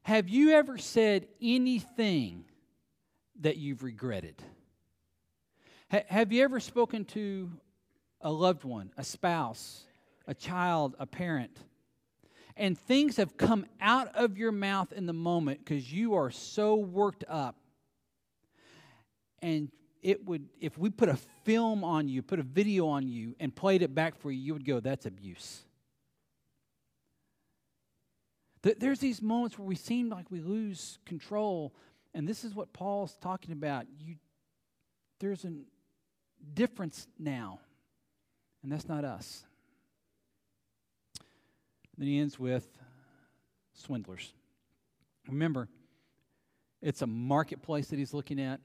Have 0.04 0.30
you 0.30 0.52
ever 0.52 0.78
said 0.78 1.28
anything 1.42 2.46
that 3.42 3.58
you've 3.58 3.84
regretted? 3.84 4.42
Ha- 5.92 6.04
have 6.08 6.32
you 6.32 6.44
ever 6.44 6.60
spoken 6.60 7.06
to 7.06 7.52
a 8.22 8.32
loved 8.32 8.64
one, 8.64 8.92
a 8.98 9.04
spouse, 9.04 9.86
a 10.28 10.34
child, 10.34 10.96
a 11.00 11.06
parent, 11.06 11.58
and 12.56 12.78
things 12.78 13.18
have 13.18 13.38
come 13.38 13.66
out 13.80 14.16
of 14.16 14.38
your 14.38 14.52
mouth 14.52 14.92
in 14.94 15.06
the 15.06 15.14
moment 15.14 15.60
because 15.64 15.92
you 15.92 16.16
are 16.16 16.32
so 16.32 16.76
worked 16.76 17.24
up? 17.28 17.56
And 19.42 19.72
it 20.02 20.26
would, 20.26 20.48
if 20.60 20.78
we 20.78 20.90
put 20.90 21.10
a 21.10 21.18
film 21.44 21.84
on 21.84 22.08
you, 22.08 22.22
put 22.22 22.40
a 22.40 22.44
video 22.44 22.88
on 22.88 23.08
you, 23.08 23.36
and 23.40 23.56
played 23.56 23.82
it 23.82 23.94
back 23.94 24.20
for 24.20 24.32
you, 24.32 24.40
you 24.40 24.54
would 24.54 24.66
go, 24.66 24.80
that's 24.80 25.06
abuse. 25.06 25.64
There's 28.64 29.00
these 29.00 29.22
moments 29.22 29.58
where 29.58 29.68
we 29.68 29.76
seem 29.76 30.10
like 30.10 30.30
we 30.30 30.40
lose 30.40 31.00
control, 31.06 31.74
and 32.14 32.28
this 32.28 32.44
is 32.44 32.54
what 32.54 32.74
Paul's 32.74 33.18
talking 33.20 33.54
about. 33.54 33.88
You, 34.00 34.16
there's 35.20 35.46
a 35.46 35.54
difference 36.54 37.08
now, 37.18 37.60
and 38.62 38.72
that's 38.72 38.88
not 38.88 39.04
us. 39.04 39.44
Then 41.98 42.08
he 42.08 42.20
ends 42.20 42.40
with 42.40 42.68
swindlers. 43.74 44.34
Remember, 45.28 45.68
it's 46.82 47.02
a 47.02 47.08
marketplace 47.08 47.88
that 47.88 48.00
he's 48.00 48.14
looking 48.14 48.40
at. 48.40 48.60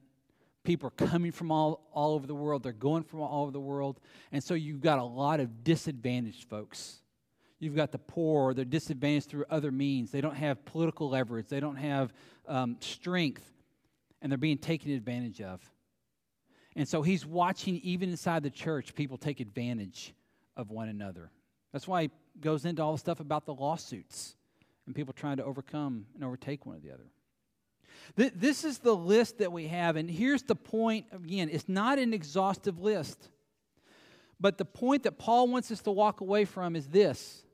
People 0.65 0.89
are 0.89 1.07
coming 1.07 1.31
from 1.31 1.53
all, 1.53 1.89
all 1.93 2.15
over 2.15 2.27
the 2.27 2.35
world, 2.35 2.63
they're 2.63 2.73
going 2.73 3.05
from 3.05 3.21
all 3.21 3.43
over 3.43 3.53
the 3.53 3.61
world. 3.61 4.01
And 4.33 4.43
so 4.43 4.55
you've 4.55 4.81
got 4.81 4.99
a 4.99 5.05
lot 5.05 5.39
of 5.39 5.63
disadvantaged 5.63 6.49
folks. 6.49 7.03
You've 7.59 7.77
got 7.77 7.93
the 7.93 7.99
poor, 7.99 8.53
they're 8.53 8.65
disadvantaged 8.65 9.31
through 9.31 9.45
other 9.49 9.71
means. 9.71 10.11
They 10.11 10.21
don't 10.21 10.35
have 10.35 10.65
political 10.65 11.11
leverage, 11.11 11.49
they 11.49 11.61
don't 11.61 11.77
have 11.77 12.13
um, 12.49 12.77
strength, 12.81 13.49
and 14.21 14.31
they're 14.31 14.39
being 14.39 14.59
taken 14.59 14.91
advantage 14.93 15.41
of. 15.41 15.61
And 16.75 16.87
so 16.87 17.01
he's 17.01 17.25
watching, 17.25 17.77
even 17.77 18.11
inside 18.11 18.43
the 18.43 18.51
church, 18.51 18.95
people 18.95 19.17
take 19.17 19.41
advantage 19.41 20.15
of 20.57 20.71
one 20.71 20.89
another. 20.89 21.31
That's 21.77 21.87
why 21.87 22.05
he 22.05 22.11
goes 22.41 22.65
into 22.65 22.83
all 22.83 22.93
the 22.93 22.99
stuff 22.99 23.21
about 23.21 23.45
the 23.45 23.53
lawsuits 23.53 24.35
and 24.87 24.95
people 24.95 25.13
trying 25.13 25.37
to 25.37 25.45
overcome 25.45 26.07
and 26.15 26.25
overtake 26.25 26.65
one 26.65 26.77
or 26.77 26.79
the 26.79 26.91
other. 26.91 28.31
This 28.35 28.65
is 28.65 28.79
the 28.79 28.97
list 28.97 29.37
that 29.41 29.53
we 29.53 29.69
have, 29.69 29.97
and 29.97 30.11
here's 30.11 30.43
the 30.43 30.55
point 30.55 31.05
again 31.13 31.51
it's 31.53 31.69
not 31.69 31.99
an 31.99 32.15
exhaustive 32.15 32.81
list. 32.81 33.29
But 34.41 34.57
the 34.57 34.65
point 34.65 35.03
that 35.03 35.19
Paul 35.19 35.49
wants 35.49 35.71
us 35.71 35.83
to 35.83 35.91
walk 35.91 36.23
away 36.23 36.47
from 36.47 36.77
is 36.77 36.89
this 36.89 37.45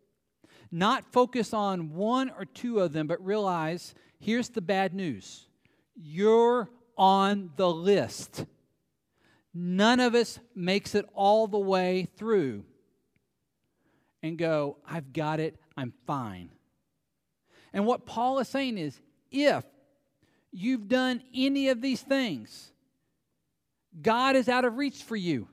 not 0.71 1.05
focus 1.05 1.53
on 1.53 1.93
one 1.93 2.31
or 2.31 2.45
two 2.45 2.79
of 2.79 2.93
them, 2.93 3.09
but 3.09 3.21
realize 3.27 3.93
here's 4.21 4.51
the 4.51 4.63
bad 4.63 4.95
news 4.95 5.47
you're 5.97 6.71
on 6.97 7.51
the 7.57 7.69
list. 7.69 8.47
None 9.53 9.99
of 9.99 10.15
us 10.15 10.39
makes 10.55 10.95
it 10.95 11.07
all 11.13 11.49
the 11.49 11.59
way 11.59 12.07
through 12.17 12.67
and 14.23 14.39
go, 14.39 14.79
I've 14.89 15.13
got 15.13 15.41
it, 15.41 15.57
I'm 15.77 15.93
fine. 16.07 16.51
And 17.73 17.87
what 17.87 18.07
Paul 18.07 18.39
is 18.39 18.49
saying 18.49 18.79
is 18.79 19.01
if 19.31 19.65
you've 20.53 20.89
done 20.89 21.23
any 21.35 21.69
of 21.69 21.81
these 21.81 22.01
things, 22.01 22.73
God 24.01 24.37
is 24.37 24.49
out 24.49 24.65
of 24.65 24.77
reach 24.77 25.03
for 25.03 25.17
you. 25.17 25.49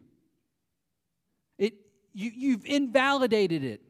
It, 1.58 1.74
you 2.14 2.32
you've 2.36 2.66
invalidated 2.66 3.64
it. 3.64 3.82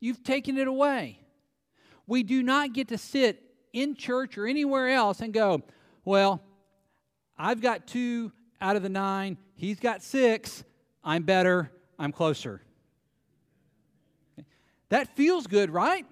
You've 0.00 0.22
taken 0.22 0.58
it 0.58 0.68
away. 0.68 1.20
We 2.06 2.22
do 2.22 2.42
not 2.42 2.72
get 2.72 2.88
to 2.88 2.98
sit 2.98 3.42
in 3.72 3.96
church 3.96 4.38
or 4.38 4.46
anywhere 4.46 4.88
else 4.88 5.20
and 5.20 5.32
go, 5.32 5.62
well, 6.04 6.40
I've 7.36 7.60
got 7.60 7.86
two 7.86 8.32
out 8.60 8.76
of 8.76 8.82
the 8.82 8.88
nine, 8.88 9.36
he's 9.54 9.80
got 9.80 10.02
six, 10.02 10.64
I'm 11.04 11.24
better, 11.24 11.70
I'm 11.98 12.12
closer. 12.12 12.62
That 14.88 15.14
feels 15.16 15.46
good, 15.46 15.70
right? 15.70 16.06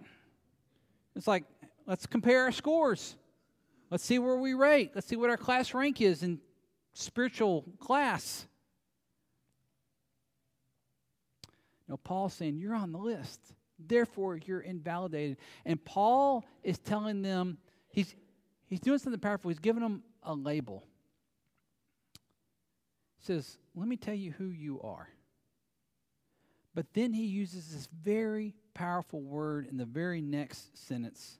It's 1.14 1.26
like, 1.26 1.44
let's 1.86 2.06
compare 2.06 2.42
our 2.42 2.52
scores. 2.52 3.16
Let's 3.90 4.04
see 4.04 4.18
where 4.18 4.36
we 4.36 4.54
rate. 4.54 4.92
Let's 4.94 5.06
see 5.06 5.16
what 5.16 5.30
our 5.30 5.36
class 5.36 5.74
rank 5.74 6.00
is 6.00 6.22
in 6.22 6.40
spiritual 6.92 7.64
class. 7.78 8.46
No, 11.88 11.96
Paul's 11.96 12.34
saying, 12.34 12.56
You're 12.58 12.74
on 12.74 12.92
the 12.92 12.98
list. 12.98 13.40
Therefore, 13.78 14.36
you're 14.36 14.60
invalidated. 14.60 15.36
And 15.64 15.84
Paul 15.84 16.44
is 16.62 16.78
telling 16.78 17.22
them, 17.22 17.58
he's, 17.90 18.14
he's 18.66 18.80
doing 18.80 18.98
something 18.98 19.20
powerful. 19.20 19.50
He's 19.50 19.58
giving 19.58 19.82
them 19.82 20.02
a 20.22 20.34
label. 20.34 20.84
He 23.18 23.26
says, 23.26 23.58
Let 23.74 23.86
me 23.86 23.96
tell 23.96 24.14
you 24.14 24.32
who 24.32 24.46
you 24.46 24.80
are. 24.82 25.08
But 26.74 26.86
then 26.94 27.12
he 27.12 27.26
uses 27.26 27.72
this 27.72 27.88
very 28.02 28.54
powerful 28.74 29.20
word 29.20 29.66
in 29.70 29.76
the 29.76 29.84
very 29.84 30.20
next 30.20 30.76
sentence. 30.86 31.38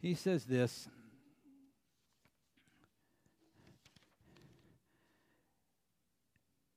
He 0.00 0.14
says 0.14 0.44
this. 0.44 0.88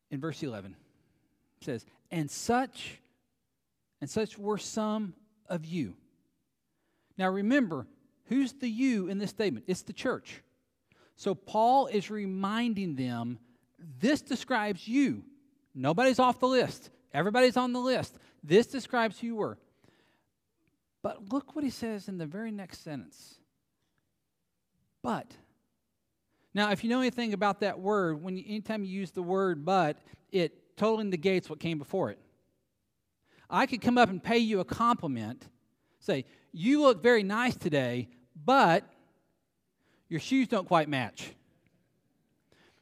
In 0.09 0.19
verse 0.19 0.43
11, 0.43 0.75
it 1.61 1.65
says, 1.65 1.85
And 2.11 2.29
such 2.29 2.99
and 4.01 4.09
such 4.09 4.37
were 4.37 4.57
some 4.57 5.13
of 5.47 5.63
you. 5.63 5.95
Now 7.17 7.29
remember, 7.29 7.87
who's 8.25 8.53
the 8.53 8.67
you 8.67 9.07
in 9.07 9.19
this 9.19 9.29
statement? 9.29 9.65
It's 9.67 9.83
the 9.83 9.93
church. 9.93 10.41
So 11.15 11.35
Paul 11.35 11.87
is 11.87 12.09
reminding 12.09 12.95
them 12.95 13.37
this 13.99 14.21
describes 14.21 14.87
you. 14.87 15.23
Nobody's 15.73 16.19
off 16.19 16.39
the 16.39 16.47
list, 16.47 16.89
everybody's 17.13 17.57
on 17.57 17.73
the 17.73 17.79
list. 17.79 18.17
This 18.43 18.67
describes 18.67 19.19
who 19.19 19.27
you 19.27 19.35
were. 19.35 19.57
But 21.03 21.31
look 21.31 21.55
what 21.55 21.63
he 21.63 21.69
says 21.69 22.07
in 22.07 22.17
the 22.17 22.25
very 22.25 22.51
next 22.51 22.83
sentence. 22.83 23.35
But. 25.01 25.27
Now, 26.53 26.71
if 26.71 26.83
you 26.83 26.89
know 26.89 26.99
anything 26.99 27.33
about 27.33 27.61
that 27.61 27.79
word, 27.79 28.21
when 28.21 28.35
you, 28.35 28.43
anytime 28.45 28.83
you 28.83 28.91
use 28.91 29.11
the 29.11 29.23
word 29.23 29.63
but, 29.63 29.97
it 30.31 30.77
totally 30.77 31.05
negates 31.05 31.49
what 31.49 31.59
came 31.59 31.77
before 31.77 32.11
it. 32.11 32.19
I 33.49 33.65
could 33.65 33.81
come 33.81 33.97
up 33.97 34.09
and 34.09 34.23
pay 34.23 34.37
you 34.37 34.59
a 34.59 34.65
compliment, 34.65 35.47
say, 35.99 36.25
You 36.51 36.81
look 36.81 37.01
very 37.01 37.23
nice 37.23 37.55
today, 37.55 38.09
but 38.45 38.83
your 40.09 40.19
shoes 40.19 40.47
don't 40.47 40.67
quite 40.67 40.89
match. 40.89 41.33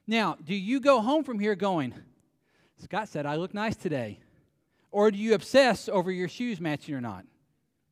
Now, 0.07 0.37
do 0.43 0.55
you 0.55 0.79
go 0.79 1.01
home 1.01 1.23
from 1.23 1.39
here 1.39 1.55
going, 1.55 1.93
Scott 2.79 3.09
said, 3.09 3.25
I 3.25 3.35
look 3.35 3.53
nice 3.53 3.75
today? 3.75 4.19
Or 4.91 5.11
do 5.11 5.17
you 5.17 5.33
obsess 5.33 5.89
over 5.89 6.11
your 6.11 6.27
shoes 6.27 6.59
matching 6.59 6.95
or 6.95 7.01
not? 7.01 7.25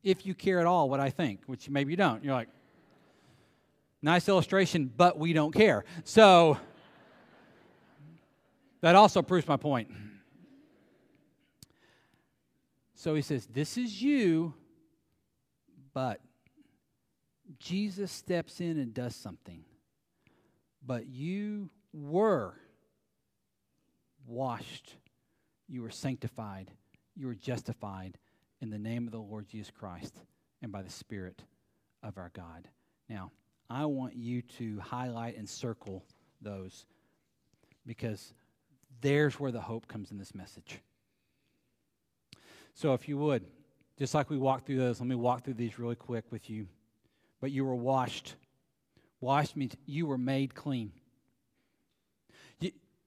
If 0.02 0.26
you 0.26 0.34
care 0.34 0.60
at 0.60 0.66
all 0.66 0.88
what 0.88 1.00
I 1.00 1.10
think, 1.10 1.40
which 1.46 1.68
maybe 1.68 1.92
you 1.92 1.96
don't. 1.96 2.24
You're 2.24 2.34
like, 2.34 2.48
nice 4.02 4.28
illustration, 4.28 4.90
but 4.96 5.18
we 5.18 5.32
don't 5.32 5.52
care. 5.52 5.84
So, 6.04 6.58
that 8.80 8.94
also 8.94 9.22
proves 9.22 9.46
my 9.46 9.56
point. 9.56 9.90
So 12.94 13.14
he 13.14 13.22
says, 13.22 13.46
This 13.46 13.76
is 13.76 14.02
you, 14.02 14.54
but 15.94 16.20
Jesus 17.58 18.10
steps 18.10 18.60
in 18.60 18.78
and 18.78 18.94
does 18.94 19.14
something. 19.14 19.64
But 20.84 21.06
you 21.06 21.70
were 21.92 22.54
washed, 24.28 24.96
you 25.68 25.82
were 25.82 25.90
sanctified, 25.90 26.70
you 27.16 27.26
were 27.26 27.34
justified 27.34 28.18
in 28.60 28.70
the 28.70 28.78
name 28.78 29.06
of 29.06 29.12
the 29.12 29.18
Lord 29.18 29.48
Jesus 29.48 29.70
Christ 29.70 30.14
and 30.62 30.70
by 30.70 30.82
the 30.82 30.90
Spirit 30.90 31.42
of 32.02 32.18
our 32.18 32.30
God. 32.34 32.68
Now, 33.08 33.32
I 33.70 33.84
want 33.86 34.16
you 34.16 34.42
to 34.58 34.80
highlight 34.80 35.36
and 35.36 35.48
circle 35.48 36.04
those 36.40 36.86
because 37.86 38.32
there's 39.00 39.38
where 39.38 39.52
the 39.52 39.60
hope 39.60 39.88
comes 39.88 40.10
in 40.10 40.18
this 40.18 40.34
message. 40.34 40.80
So, 42.74 42.94
if 42.94 43.08
you 43.08 43.18
would, 43.18 43.44
just 43.98 44.14
like 44.14 44.30
we 44.30 44.38
walked 44.38 44.66
through 44.66 44.78
those, 44.78 45.00
let 45.00 45.08
me 45.08 45.16
walk 45.16 45.44
through 45.44 45.54
these 45.54 45.78
really 45.78 45.96
quick 45.96 46.24
with 46.30 46.48
you. 46.48 46.68
But 47.40 47.50
you 47.50 47.64
were 47.64 47.74
washed. 47.74 48.36
Washed 49.20 49.56
means 49.56 49.74
you 49.86 50.06
were 50.06 50.18
made 50.18 50.54
clean. 50.54 50.92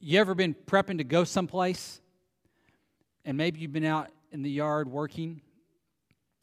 You, 0.03 0.19
ever 0.19 0.33
been 0.33 0.55
prepping 0.55 0.97
to 0.97 1.03
go 1.03 1.23
someplace? 1.23 2.01
And 3.23 3.37
maybe 3.37 3.59
you've 3.59 3.71
been 3.71 3.85
out 3.85 4.09
in 4.31 4.41
the 4.41 4.49
yard 4.49 4.87
working 4.87 5.41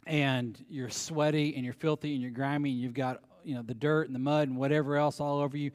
and 0.06 0.56
you're 0.70 0.90
sweaty 0.90 1.56
and 1.56 1.64
you're 1.64 1.74
filthy 1.74 2.12
and 2.12 2.22
you're 2.22 2.30
grimy 2.30 2.70
and 2.70 2.78
you've 2.78 2.94
got 2.94 3.20
you 3.42 3.56
know 3.56 3.62
the 3.62 3.74
dirt 3.74 4.06
and 4.06 4.14
the 4.14 4.20
mud 4.20 4.46
and 4.46 4.56
whatever 4.56 4.96
else 4.96 5.18
all 5.18 5.40
over 5.40 5.56
you. 5.56 5.72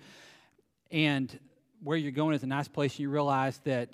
And 0.91 1.37
where 1.83 1.97
you're 1.97 2.13
going 2.13 2.35
is 2.35 2.43
a 2.43 2.47
nice 2.47 2.69
place 2.69 2.93
and 2.93 3.01
you 3.01 3.09
realize 3.09 3.59
that 3.65 3.89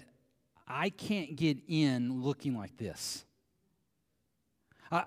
i 0.67 0.91
can't 0.91 1.36
get 1.36 1.58
in 1.67 2.21
looking 2.21 2.56
like 2.56 2.78
this. 2.78 3.25
I 4.91 5.06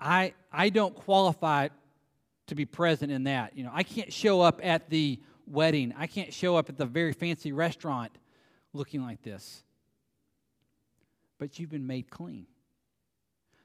i, 0.00 0.32
I 0.50 0.70
don't 0.70 0.94
qualify 0.94 1.68
to 2.46 2.54
be 2.54 2.64
present 2.64 3.12
in 3.12 3.24
that. 3.24 3.58
You 3.58 3.64
know 3.64 3.72
i 3.74 3.82
can't 3.82 4.10
show 4.10 4.40
up 4.40 4.58
at 4.62 4.88
the 4.88 5.20
wedding. 5.46 5.92
I 5.98 6.06
can't 6.06 6.32
show 6.32 6.56
up 6.56 6.70
at 6.70 6.78
the 6.78 6.86
very 6.86 7.12
fancy 7.12 7.52
restaurant 7.52 8.10
looking 8.72 9.02
like 9.02 9.22
this 9.22 9.62
but 11.38 11.58
you've 11.58 11.70
been 11.70 11.86
made 11.86 12.10
clean 12.10 12.46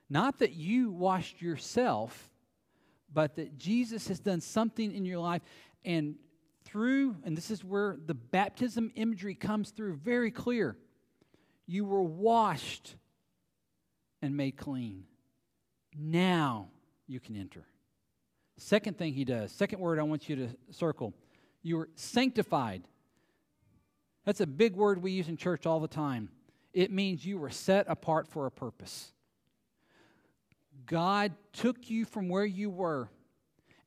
not 0.10 0.40
that 0.40 0.54
you 0.54 0.92
washed 0.92 1.42
yourself, 1.42 2.30
but 3.14 3.36
that 3.36 3.58
Jesus 3.58 4.08
has 4.08 4.20
done 4.20 4.42
something 4.42 4.94
in 4.94 5.06
your 5.06 5.20
life. 5.20 5.42
And 5.84 6.16
through, 6.64 7.18
and 7.24 7.36
this 7.36 7.52
is 7.52 7.64
where 7.64 7.98
the 8.06 8.14
baptism 8.14 8.92
imagery 8.96 9.36
comes 9.36 9.72
through 9.72 9.96
very 9.96 10.32
clear. 10.32 10.78
You 11.66 11.86
were 11.86 12.04
washed 12.04 12.96
and 14.22 14.36
made 14.36 14.58
clean. 14.58 15.04
Now 15.98 16.70
you 17.06 17.20
can 17.20 17.36
enter. 17.36 17.66
Second 18.58 18.98
thing 18.98 19.14
he 19.14 19.26
does, 19.26 19.52
second 19.52 19.80
word 19.80 20.00
I 20.00 20.04
want 20.04 20.30
you 20.30 20.36
to 20.38 20.50
circle, 20.72 21.14
you 21.62 21.78
were 21.78 21.90
sanctified. 21.96 22.84
That's 24.28 24.42
a 24.42 24.46
big 24.46 24.76
word 24.76 25.02
we 25.02 25.14
use 25.14 25.30
in 25.30 25.38
church 25.38 25.66
all 25.66 25.80
the 25.80 25.88
time. 25.88 26.28
It 26.74 26.92
means 26.92 27.26
you 27.26 27.38
were 27.38 27.50
set 27.50 27.86
apart 27.88 28.28
for 28.28 28.46
a 28.46 28.52
purpose. 28.52 29.14
God 30.86 31.32
took 31.54 31.90
you 31.90 32.04
from 32.04 32.28
where 32.28 32.44
you 32.44 32.70
were, 32.70 33.10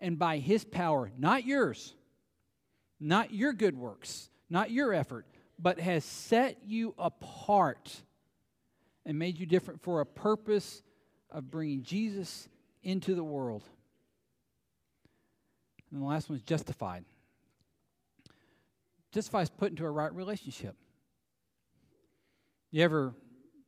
and 0.01 0.19
by 0.19 0.39
His 0.39 0.65
power, 0.65 1.13
not 1.19 1.45
yours, 1.45 1.93
not 2.99 3.35
your 3.35 3.53
good 3.53 3.77
works, 3.77 4.31
not 4.49 4.71
your 4.71 4.95
effort, 4.95 5.27
but 5.59 5.79
has 5.79 6.07
set 6.07 6.57
you 6.65 6.95
apart 6.99 7.95
and 9.05 9.19
made 9.19 9.39
you 9.39 9.45
different 9.45 9.83
for 9.83 10.01
a 10.01 10.07
purpose 10.07 10.83
of 11.29 11.51
bringing 11.51 11.83
Jesus 11.83 12.49
into 12.83 13.15
the 13.15 13.23
world. 13.23 13.65
And 15.93 16.01
the 16.01 16.07
last 16.07 16.31
one 16.31 16.39
is 16.39 16.45
justified. 16.45 17.05
Justified 19.13 19.43
is 19.43 19.51
put 19.51 19.71
into 19.71 19.85
a 19.85 19.91
right 19.91 20.13
relationship. 20.15 20.77
You 22.71 22.85
ever 22.85 23.15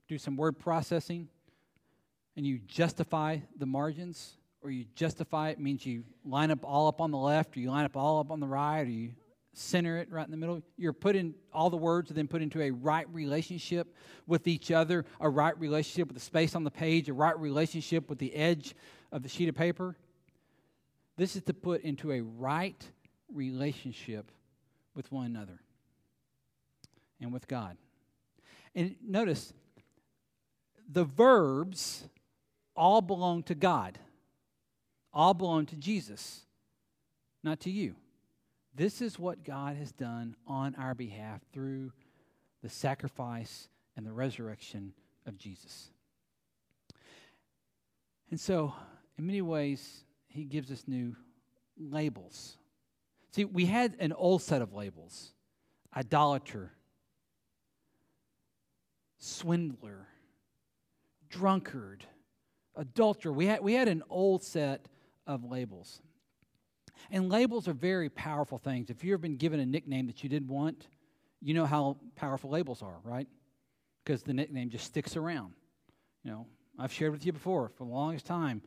do 0.09 0.19
some 0.19 0.37
word 0.37 0.59
processing? 0.59 1.29
and 2.37 2.47
you 2.47 2.59
justify 2.67 3.39
the 3.59 3.67
margins, 3.67 4.35
or 4.63 4.71
you 4.71 4.87
justify 4.95 5.51
it 5.51 5.59
means 5.59 5.85
you 5.85 6.05
line 6.25 6.51
up 6.51 6.65
all 6.65 6.89
up 6.89 7.01
on 7.01 7.11
the 7.11 7.19
left, 7.19 7.57
or 7.57 7.61
you 7.61 7.71
line 7.71 7.85
up 7.85 7.97
all 7.97 8.21
up 8.21 8.31
on 8.31 8.41
the 8.41 8.47
right, 8.47 8.83
or 8.83 8.91
you 8.91 9.11
center 9.55 9.99
it 9.99 10.11
right 10.11 10.25
in 10.25 10.31
the 10.31 10.37
middle. 10.37 10.63
You're 10.79 10.95
put 10.95 11.15
in 11.15 11.35
all 11.53 11.69
the 11.69 11.77
words 11.77 12.11
are 12.11 12.15
then 12.15 12.29
put 12.29 12.41
into 12.41 12.63
a 12.63 12.71
right 12.71 13.07
relationship 13.13 13.95
with 14.27 14.47
each 14.47 14.71
other, 14.71 15.05
a 15.21 15.29
right 15.29 15.59
relationship 15.59 16.09
with 16.09 16.17
the 16.17 16.23
space 16.23 16.55
on 16.55 16.65
the 16.65 16.71
page, 16.71 17.09
a 17.09 17.13
right 17.13 17.39
relationship 17.39 18.09
with 18.09 18.19
the 18.19 18.35
edge 18.35 18.75
of 19.11 19.23
the 19.23 19.29
sheet 19.29 19.49
of 19.49 19.55
paper. 19.55 19.97
This 21.19 21.37
is 21.37 21.43
to 21.43 21.55
put 21.55 21.83
into 21.83 22.13
a 22.13 22.21
right 22.23 22.83
relationship 23.31 24.31
with 24.95 25.11
one 25.11 25.27
another 25.27 25.61
and 27.21 27.33
with 27.33 27.49
God. 27.49 27.77
And 28.75 28.97
notice 29.03 29.53
the 30.91 31.05
verbs 31.05 32.05
all 32.75 33.01
belong 33.01 33.43
to 33.45 33.55
God, 33.55 33.99
all 35.13 35.35
belong 35.35 35.67
to 35.67 35.77
Jesus, 35.77 36.43
not 37.43 37.61
to 37.61 37.71
you. 37.71 37.95
This 38.75 39.03
is 39.03 39.19
what 39.19 39.45
God 39.45 39.77
has 39.77 39.93
done 39.93 40.35
on 40.47 40.75
our 40.77 40.95
behalf 40.95 41.43
through 41.53 41.93
the 42.63 42.71
sacrifice 42.71 43.69
and 43.97 44.07
the 44.07 44.13
resurrection 44.13 44.95
of 45.27 45.37
Jesus. 45.37 45.91
And 48.31 48.41
so, 48.41 48.73
in 49.19 49.27
many 49.27 49.43
ways, 49.43 50.05
he 50.29 50.45
gives 50.45 50.71
us 50.71 50.85
new 50.87 51.15
labels. 51.79 52.57
See, 53.33 53.45
we 53.45 53.67
had 53.67 53.97
an 53.99 54.13
old 54.13 54.43
set 54.43 54.63
of 54.63 54.75
labels 54.75 55.33
idolater, 55.95 56.73
swindler, 59.19 60.09
drunkard, 61.29 62.07
adulterer. 62.77 63.33
We 63.33 63.47
had, 63.47 63.61
we 63.63 63.75
had 63.75 63.89
an 63.89 64.03
old 64.09 64.43
set 64.43 64.89
of 65.27 65.45
labels. 65.45 66.01
And 67.11 67.29
labels 67.29 67.69
are 67.69 67.73
very 67.73 68.09
powerful 68.09 68.59
things. 68.59 68.89
If 68.89 69.03
you've 69.03 69.21
been 69.21 69.37
given 69.37 69.61
a 69.61 69.67
nickname 69.67 70.07
that 70.07 70.23
you 70.23 70.29
didn't 70.29 70.49
want, 70.49 70.87
you 71.41 71.53
know 71.53 71.67
how 71.67 71.97
powerful 72.17 72.51
labels 72.51 72.81
are, 72.83 73.01
right? 73.03 73.27
Because 74.05 74.23
the 74.23 74.33
nickname 74.33 74.71
just 74.71 74.87
sticks 74.87 75.17
around. 75.17 75.55
You 76.23 76.31
know, 76.31 76.47
I've 76.79 76.93
shared 76.93 77.13
with 77.13 77.27
you 77.27 77.33
before 77.33 77.71
for 77.77 77.85
the 77.85 77.91
longest 77.91 78.27
time. 78.27 78.63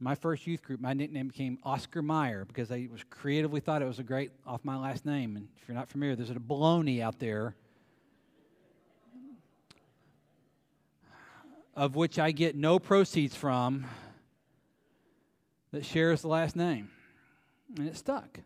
My 0.00 0.14
first 0.14 0.46
youth 0.46 0.62
group, 0.62 0.80
my 0.80 0.92
nickname 0.92 1.28
became 1.28 1.58
Oscar 1.64 2.02
Mayer 2.02 2.44
because 2.44 2.70
I 2.70 2.88
was 2.90 3.02
creatively 3.10 3.60
thought 3.60 3.82
it 3.82 3.86
was 3.86 3.98
a 3.98 4.04
great 4.04 4.30
off 4.46 4.64
my 4.64 4.76
last 4.76 5.04
name. 5.04 5.36
And 5.36 5.48
if 5.60 5.66
you're 5.66 5.74
not 5.74 5.88
familiar, 5.88 6.14
there's 6.14 6.30
a 6.30 6.34
baloney 6.34 7.00
out 7.00 7.18
there 7.18 7.56
of 11.78 11.94
which 11.94 12.18
I 12.18 12.32
get 12.32 12.56
no 12.56 12.78
proceeds 12.78 13.36
from 13.36 13.86
that 15.70 15.84
shares 15.84 16.22
the 16.22 16.28
last 16.28 16.56
name. 16.56 16.90
And 17.76 17.88
it 17.88 17.96
stuck. 17.96 18.40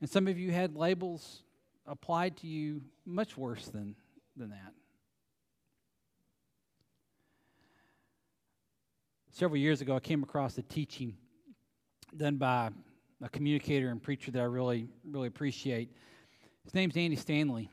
And 0.00 0.10
some 0.10 0.26
of 0.26 0.38
you 0.38 0.50
had 0.50 0.74
labels 0.74 1.42
applied 1.86 2.36
to 2.38 2.46
you 2.46 2.82
much 3.04 3.36
worse 3.36 3.66
than, 3.66 3.94
than 4.36 4.50
that. 4.50 4.72
Several 9.30 9.58
years 9.58 9.80
ago, 9.80 9.96
I 9.96 10.00
came 10.00 10.22
across 10.22 10.58
a 10.58 10.62
teaching 10.62 11.16
done 12.16 12.36
by 12.36 12.70
a 13.22 13.28
communicator 13.28 13.90
and 13.90 14.02
preacher 14.02 14.30
that 14.30 14.40
I 14.40 14.44
really, 14.44 14.88
really 15.04 15.28
appreciate. 15.28 15.90
His 16.64 16.74
name's 16.74 16.96
Andy 16.96 17.16
Stanley, 17.16 17.70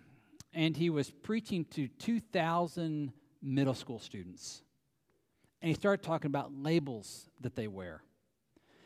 and 0.53 0.77
he 0.77 0.89
was 0.89 1.09
preaching 1.09 1.65
to 1.71 1.87
2,000 1.87 3.11
middle 3.41 3.73
school 3.73 3.99
students 3.99 4.61
and 5.61 5.69
he 5.69 5.75
started 5.75 6.05
talking 6.05 6.27
about 6.27 6.51
labels 6.53 7.29
that 7.41 7.55
they 7.55 7.67
wear. 7.67 8.01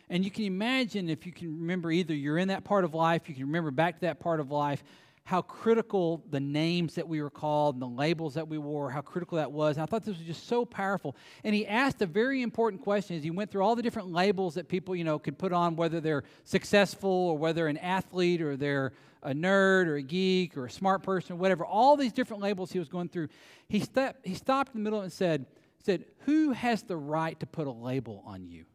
And 0.09 0.25
you 0.25 0.31
can 0.31 0.45
imagine 0.45 1.09
if 1.09 1.25
you 1.25 1.31
can 1.31 1.59
remember 1.59 1.91
either 1.91 2.13
you're 2.13 2.37
in 2.37 2.49
that 2.49 2.63
part 2.63 2.83
of 2.83 2.93
life, 2.93 3.29
you 3.29 3.35
can 3.35 3.45
remember 3.45 3.71
back 3.71 3.95
to 3.95 4.01
that 4.01 4.19
part 4.19 4.39
of 4.39 4.51
life, 4.51 4.83
how 5.23 5.41
critical 5.41 6.23
the 6.29 6.39
names 6.39 6.95
that 6.95 7.07
we 7.07 7.21
were 7.21 7.29
called 7.29 7.75
and 7.75 7.81
the 7.81 7.87
labels 7.87 8.33
that 8.33 8.47
we 8.47 8.57
wore, 8.57 8.89
how 8.89 9.01
critical 9.01 9.37
that 9.37 9.51
was. 9.51 9.77
And 9.77 9.83
I 9.83 9.85
thought 9.85 10.03
this 10.03 10.17
was 10.17 10.25
just 10.25 10.47
so 10.47 10.65
powerful. 10.65 11.15
And 11.43 11.53
he 11.53 11.65
asked 11.67 12.01
a 12.01 12.05
very 12.05 12.41
important 12.41 12.81
question 12.81 13.15
as 13.15 13.23
he 13.23 13.31
went 13.31 13.51
through 13.51 13.61
all 13.61 13.75
the 13.75 13.83
different 13.83 14.11
labels 14.11 14.55
that 14.55 14.67
people, 14.67 14.95
you 14.95 15.03
know, 15.03 15.19
could 15.19 15.37
put 15.37 15.53
on, 15.53 15.75
whether 15.75 16.01
they're 16.01 16.23
successful 16.43 17.09
or 17.09 17.37
whether 17.37 17.67
an 17.67 17.77
athlete 17.77 18.41
or 18.41 18.57
they're 18.57 18.93
a 19.23 19.33
nerd 19.33 19.85
or 19.85 19.95
a 19.95 20.01
geek 20.01 20.57
or 20.57 20.65
a 20.65 20.71
smart 20.71 21.03
person, 21.03 21.33
or 21.33 21.39
whatever. 21.39 21.63
All 21.63 21.95
these 21.95 22.13
different 22.13 22.41
labels 22.41 22.71
he 22.71 22.79
was 22.79 22.89
going 22.89 23.09
through. 23.09 23.27
He, 23.67 23.79
stepped, 23.79 24.25
he 24.25 24.33
stopped 24.33 24.73
in 24.73 24.81
the 24.81 24.83
middle 24.83 25.01
and 25.01 25.13
said, 25.13 25.45
said, 25.83 26.05
Who 26.25 26.51
has 26.51 26.83
the 26.83 26.97
right 26.97 27.39
to 27.39 27.45
put 27.45 27.67
a 27.67 27.71
label 27.71 28.23
on 28.25 28.47
you? 28.47 28.65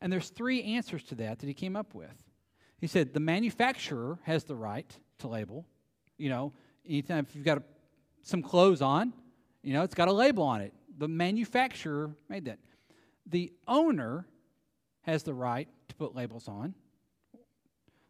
And 0.00 0.12
there's 0.12 0.28
three 0.28 0.62
answers 0.62 1.02
to 1.04 1.14
that 1.16 1.38
that 1.38 1.46
he 1.46 1.54
came 1.54 1.74
up 1.74 1.94
with. 1.94 2.22
He 2.78 2.86
said, 2.86 3.14
The 3.14 3.20
manufacturer 3.20 4.18
has 4.24 4.44
the 4.44 4.54
right 4.54 4.94
to 5.18 5.28
label. 5.28 5.66
You 6.18 6.30
know, 6.30 6.52
anytime 6.86 7.26
if 7.28 7.34
you've 7.34 7.44
got 7.44 7.58
a, 7.58 7.62
some 8.22 8.42
clothes 8.42 8.82
on, 8.82 9.12
you 9.62 9.72
know, 9.72 9.82
it's 9.82 9.94
got 9.94 10.08
a 10.08 10.12
label 10.12 10.44
on 10.44 10.60
it. 10.60 10.72
The 10.98 11.08
manufacturer 11.08 12.10
made 12.28 12.46
that. 12.46 12.58
The 13.26 13.52
owner 13.66 14.26
has 15.02 15.22
the 15.22 15.34
right 15.34 15.68
to 15.88 15.94
put 15.96 16.14
labels 16.14 16.48
on. 16.48 16.74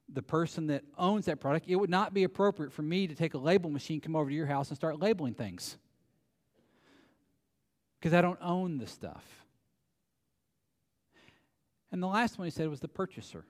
the 0.09 0.23
person 0.23 0.69
that 0.69 0.85
owns 0.97 1.25
that 1.27 1.41
product, 1.41 1.67
it 1.69 1.77
would 1.77 1.91
not 1.91 2.15
be 2.15 2.25
appropriate 2.25 2.73
for 2.73 2.83
me 2.83 3.07
to 3.07 3.15
take 3.15 3.35
a 3.35 3.39
label 3.39 3.71
machine, 3.71 4.01
come 4.01 4.15
over 4.15 4.31
to 4.31 4.37
your 4.37 4.47
house, 4.47 4.69
and 4.69 4.77
start 4.77 5.01
labeling 5.01 5.35
things. 5.35 5.77
Because 7.99 8.15
I 8.15 8.21
don't 8.21 8.39
own 8.41 8.79
the 8.79 8.87
stuff. 8.87 9.25
And 11.91 12.03
the 12.03 12.07
last 12.07 12.39
one 12.39 12.47
he 12.47 12.51
said 12.51 12.69
was 12.69 12.81
the 12.81 12.89
purchaser. 12.89 13.45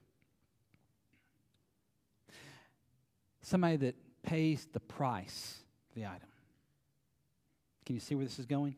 Somebody 3.47 3.77
that 3.77 3.95
pays 4.25 4.67
the 4.73 4.81
price 4.81 5.59
for 5.89 6.01
the 6.01 6.05
item. 6.05 6.29
Can 7.85 7.95
you 7.95 8.01
see 8.01 8.17
where 8.17 8.25
this 8.25 8.41
is 8.41 8.47
going? 8.47 8.75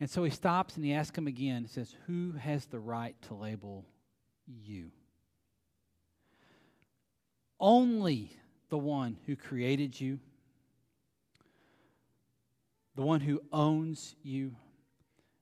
And 0.00 0.08
so 0.08 0.24
he 0.24 0.30
stops 0.30 0.76
and 0.76 0.84
he 0.86 0.94
asks 0.94 1.18
him 1.18 1.26
again. 1.26 1.64
He 1.64 1.68
says, 1.68 1.94
Who 2.06 2.32
has 2.32 2.64
the 2.64 2.78
right 2.78 3.14
to 3.28 3.34
label 3.34 3.84
you? 4.46 4.90
Only 7.60 8.34
the 8.70 8.78
one 8.78 9.18
who 9.26 9.36
created 9.36 10.00
you, 10.00 10.18
the 12.94 13.02
one 13.02 13.20
who 13.20 13.42
owns 13.52 14.14
you, 14.22 14.56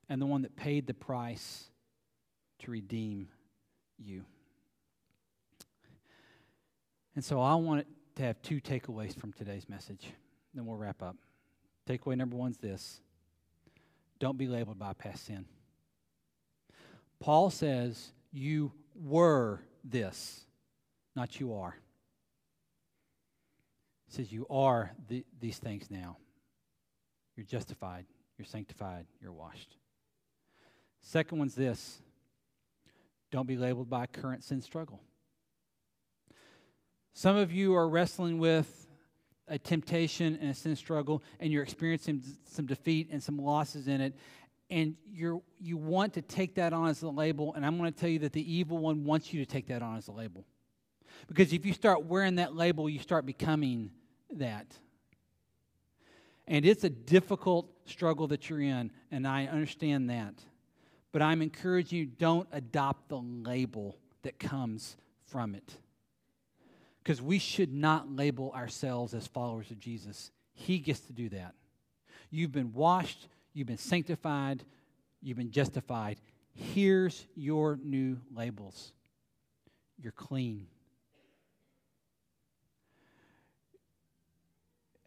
and 0.09 0.21
the 0.21 0.27
one 0.27 0.43
that 0.43 0.57
paid 0.57 0.89
the 0.89 0.95
price 0.95 1.71
to 2.59 2.73
redeem 2.73 3.29
you. 3.99 4.25
And 7.19 7.25
so 7.25 7.41
I 7.41 7.57
want 7.57 7.85
to 8.15 8.23
have 8.23 8.41
two 8.43 8.61
takeaways 8.61 9.19
from 9.19 9.33
today's 9.33 9.69
message. 9.69 10.07
Then 10.55 10.67
we'll 10.67 10.77
wrap 10.77 11.03
up. 11.03 11.17
Takeaway 11.85 12.17
number 12.17 12.37
one 12.37 12.53
is 12.53 12.59
this 12.59 13.01
don't 14.21 14.39
be 14.39 14.47
labeled 14.47 14.79
by 14.79 14.93
past 14.93 15.27
sin. 15.27 15.45
Paul 17.19 17.51
says, 17.51 18.13
You 18.31 18.71
were 18.95 19.63
this, 19.83 20.45
not 21.17 21.41
you 21.41 21.55
are. 21.55 21.75
He 24.07 24.15
says, 24.15 24.31
You 24.31 24.47
are 24.49 24.93
the, 25.09 25.27
these 25.41 25.59
things 25.59 25.91
now. 25.91 26.19
You're 27.35 27.47
justified, 27.47 28.07
you're 28.39 28.47
sanctified, 28.47 29.07
you're 29.21 29.33
washed. 29.33 29.75
Second 31.01 31.41
one's 31.41 31.57
this 31.57 32.01
don't 33.33 33.49
be 33.49 33.57
labeled 33.57 33.91
by 33.91 34.07
current 34.07 34.45
sin 34.45 34.63
struggle. 34.63 35.01
Some 37.19 37.35
of 37.35 37.51
you 37.51 37.75
are 37.75 37.89
wrestling 37.89 38.39
with 38.39 38.87
a 39.49 39.59
temptation 39.59 40.39
and 40.41 40.53
a 40.53 40.55
sin 40.55 40.77
struggle, 40.77 41.25
and 41.41 41.53
you're 41.53 41.65
experiencing 41.65 42.23
some 42.49 42.65
defeat 42.65 43.09
and 43.11 43.21
some 43.21 43.39
losses 43.39 43.89
in 43.89 44.01
it, 44.01 44.15
and 44.71 44.95
you're 45.05 45.43
you 45.59 45.77
want 45.77 46.15
to 46.15 46.23
take 46.23 46.55
that 46.55 46.73
on 46.73 46.91
as 46.91 47.03
a 47.03 47.09
label, 47.09 47.55
and 47.55 47.67
I'm 47.67 47.77
going 47.77 47.93
to 47.93 47.99
tell 47.99 48.09
you 48.09 48.21
that 48.21 48.33
the 48.33 48.55
evil 48.55 48.79
one 48.79 49.03
wants 49.03 49.35
you 49.35 49.45
to 49.45 49.51
take 49.51 49.67
that 49.67 49.83
on 49.83 49.97
as 49.97 50.07
a 50.07 50.13
label. 50.13 50.47
Because 51.27 51.53
if 51.53 51.67
you 51.67 51.73
start 51.73 52.05
wearing 52.05 52.37
that 52.37 52.55
label, 52.55 52.89
you 52.89 53.01
start 53.01 53.27
becoming 53.27 53.91
that. 54.35 54.79
And 56.47 56.65
it's 56.65 56.85
a 56.85 56.91
difficult 56.91 57.69
struggle 57.85 58.29
that 58.29 58.49
you're 58.49 58.61
in, 58.61 58.93
and 59.11 59.27
I 59.27 59.47
understand 59.47 60.09
that. 60.11 60.35
But 61.11 61.23
I'm 61.23 61.43
encouraging 61.43 61.99
you 61.99 62.07
don't 62.07 62.49
adopt 62.53 63.09
the 63.09 63.19
label 63.19 63.99
that 64.23 64.39
comes 64.39 64.97
from 65.25 65.57
it. 65.57 65.79
Because 67.03 67.23
we 67.23 67.39
should 67.39 67.73
not 67.73 68.11
label 68.15 68.53
ourselves 68.53 69.15
as 69.15 69.27
followers 69.27 69.71
of 69.71 69.79
Jesus. 69.79 70.31
He 70.53 70.79
gets 70.79 71.01
to 71.01 71.13
do 71.13 71.29
that. 71.31 71.55
You've 72.31 72.53
been 72.53 72.73
washed, 72.73 73.29
you've 73.55 73.67
been 73.67 73.79
sanctified, 73.79 74.65
you've 75.23 75.39
been 75.39 75.51
justified. 75.51 76.19
Here's 76.55 77.27
your 77.35 77.79
new 77.83 78.19
labels 78.35 78.93
you're 80.01 80.13
clean. 80.13 80.67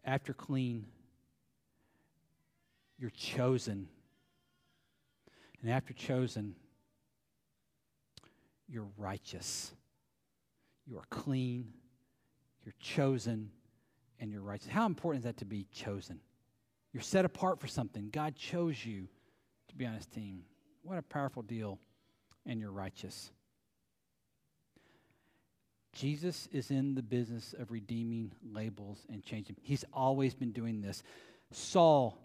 After 0.04 0.34
clean, 0.34 0.86
you're 2.98 3.10
chosen. 3.10 3.88
And 5.62 5.70
after 5.70 5.94
chosen, 5.94 6.56
you're 8.68 8.88
righteous. 8.98 9.72
You 10.86 10.98
are 10.98 11.04
clean 11.08 11.72
you're 12.64 12.74
chosen 12.80 13.50
and 14.20 14.30
you're 14.30 14.42
righteous. 14.42 14.68
How 14.68 14.86
important 14.86 15.20
is 15.20 15.24
that 15.24 15.38
to 15.38 15.44
be 15.44 15.66
chosen? 15.72 16.20
You're 16.92 17.02
set 17.02 17.24
apart 17.24 17.60
for 17.60 17.66
something. 17.66 18.10
God 18.10 18.36
chose 18.36 18.84
you 18.84 19.08
to 19.68 19.74
be 19.74 19.86
on 19.86 19.94
his 19.94 20.06
team. 20.06 20.42
What 20.82 20.98
a 20.98 21.02
powerful 21.02 21.42
deal. 21.42 21.78
And 22.44 22.60
you're 22.60 22.72
righteous. 22.72 23.30
Jesus 25.92 26.48
is 26.52 26.70
in 26.70 26.94
the 26.94 27.02
business 27.02 27.54
of 27.58 27.70
redeeming 27.70 28.32
labels 28.52 29.06
and 29.10 29.22
changing. 29.22 29.56
He's 29.62 29.84
always 29.92 30.34
been 30.34 30.52
doing 30.52 30.80
this. 30.80 31.02
Saul 31.50 32.18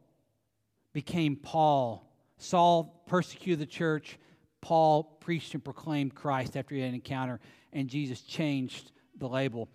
became 0.93 1.35
Paul. 1.35 2.09
Saul 2.37 3.03
persecuted 3.07 3.59
the 3.59 3.71
church. 3.71 4.17
Paul 4.61 5.03
preached 5.03 5.53
and 5.53 5.63
proclaimed 5.63 6.15
Christ 6.15 6.57
after 6.57 6.75
he 6.75 6.81
had 6.81 6.89
an 6.89 6.95
encounter, 6.95 7.39
and 7.73 7.89
Jesus 7.89 8.21
changed 8.21 8.91
the 9.17 9.27
label. 9.27 9.69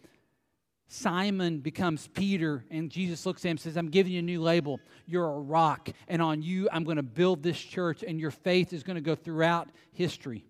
Simon 0.88 1.58
becomes 1.58 2.08
Peter, 2.08 2.64
and 2.70 2.90
Jesus 2.90 3.24
looks 3.24 3.44
at 3.44 3.48
him 3.48 3.50
and 3.52 3.60
says, 3.60 3.76
I'm 3.76 3.88
giving 3.88 4.12
you 4.12 4.18
a 4.18 4.22
new 4.22 4.42
label. 4.42 4.78
You're 5.06 5.24
a 5.24 5.40
rock, 5.40 5.88
and 6.06 6.20
on 6.20 6.42
you 6.42 6.68
I'm 6.70 6.84
going 6.84 6.98
to 6.98 7.02
build 7.02 7.42
this 7.42 7.58
church, 7.58 8.04
and 8.06 8.20
your 8.20 8.30
faith 8.30 8.72
is 8.72 8.82
going 8.82 8.96
to 8.96 9.00
go 9.00 9.14
throughout 9.14 9.70
history. 9.92 10.44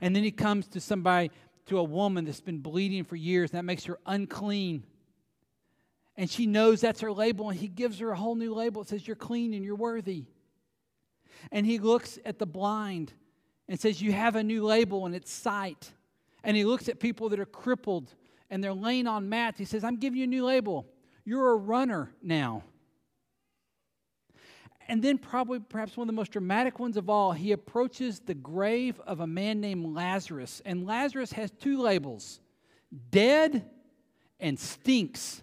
And 0.00 0.14
then 0.14 0.24
he 0.24 0.30
comes 0.30 0.66
to 0.68 0.80
somebody, 0.80 1.30
to 1.66 1.78
a 1.78 1.84
woman 1.84 2.24
that's 2.24 2.40
been 2.40 2.58
bleeding 2.58 3.04
for 3.04 3.16
years, 3.16 3.50
and 3.50 3.58
that 3.58 3.64
makes 3.64 3.84
her 3.84 3.98
unclean. 4.06 4.84
And 6.16 6.28
she 6.28 6.46
knows 6.46 6.80
that's 6.80 7.00
her 7.00 7.12
label, 7.12 7.50
and 7.50 7.58
he 7.58 7.68
gives 7.68 8.00
her 8.00 8.10
a 8.10 8.16
whole 8.16 8.34
new 8.34 8.52
label. 8.52 8.82
It 8.82 8.88
says, 8.88 9.06
You're 9.06 9.16
clean 9.16 9.54
and 9.54 9.64
you're 9.64 9.76
worthy. 9.76 10.24
And 11.52 11.64
he 11.64 11.78
looks 11.78 12.18
at 12.24 12.38
the 12.40 12.46
blind 12.46 13.12
and 13.68 13.78
says, 13.78 14.02
You 14.02 14.12
have 14.12 14.34
a 14.34 14.42
new 14.42 14.64
label, 14.64 15.06
and 15.06 15.14
it's 15.14 15.32
sight. 15.32 15.92
And 16.42 16.56
he 16.56 16.64
looks 16.64 16.88
at 16.88 16.98
people 16.98 17.28
that 17.28 17.40
are 17.40 17.46
crippled 17.46 18.12
and 18.50 18.62
they're 18.62 18.74
laying 18.74 19.06
on 19.06 19.28
mats. 19.28 19.58
He 19.58 19.64
says, 19.64 19.84
I'm 19.84 19.96
giving 19.96 20.18
you 20.18 20.24
a 20.24 20.28
new 20.28 20.44
label. 20.44 20.86
You're 21.24 21.52
a 21.52 21.56
runner 21.56 22.10
now. 22.22 22.64
And 24.90 25.02
then, 25.02 25.18
probably 25.18 25.60
perhaps 25.60 25.98
one 25.98 26.04
of 26.04 26.14
the 26.14 26.18
most 26.18 26.32
dramatic 26.32 26.78
ones 26.78 26.96
of 26.96 27.10
all, 27.10 27.32
he 27.32 27.52
approaches 27.52 28.20
the 28.20 28.34
grave 28.34 28.98
of 29.06 29.20
a 29.20 29.26
man 29.26 29.60
named 29.60 29.94
Lazarus. 29.94 30.62
And 30.64 30.86
Lazarus 30.86 31.32
has 31.32 31.50
two 31.50 31.78
labels 31.82 32.40
dead 33.10 33.68
and 34.40 34.58
stinks. 34.58 35.42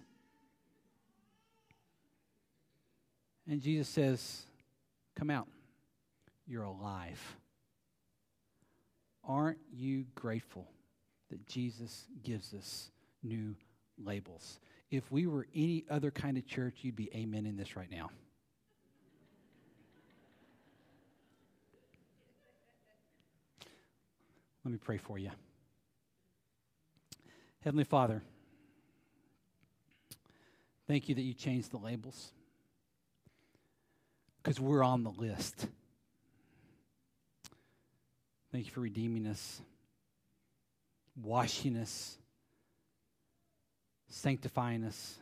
And 3.48 3.62
Jesus 3.62 3.88
says, 3.88 4.42
Come 5.14 5.30
out. 5.30 5.46
You're 6.48 6.64
alive. 6.64 7.20
Aren't 9.22 9.58
you 9.72 10.06
grateful 10.14 10.66
that 11.30 11.46
Jesus 11.46 12.06
gives 12.22 12.54
us 12.54 12.90
new 13.26 13.54
labels. 14.02 14.60
If 14.90 15.10
we 15.10 15.26
were 15.26 15.46
any 15.54 15.84
other 15.90 16.10
kind 16.10 16.38
of 16.38 16.46
church, 16.46 16.78
you'd 16.82 16.96
be 16.96 17.10
amen 17.14 17.46
in 17.46 17.56
this 17.56 17.76
right 17.76 17.90
now. 17.90 18.10
Let 24.64 24.72
me 24.72 24.78
pray 24.78 24.98
for 24.98 25.18
you. 25.18 25.30
Heavenly 27.62 27.84
Father, 27.84 28.22
thank 30.86 31.08
you 31.08 31.14
that 31.14 31.22
you 31.22 31.34
changed 31.34 31.70
the 31.70 31.78
labels 31.78 32.32
because 34.42 34.60
we're 34.60 34.84
on 34.84 35.02
the 35.02 35.10
list. 35.10 35.66
Thank 38.52 38.66
you 38.66 38.72
for 38.72 38.80
redeeming 38.80 39.26
us, 39.26 39.60
washing 41.20 41.76
us, 41.76 42.16
sanctifying 44.08 44.84
us, 44.84 45.16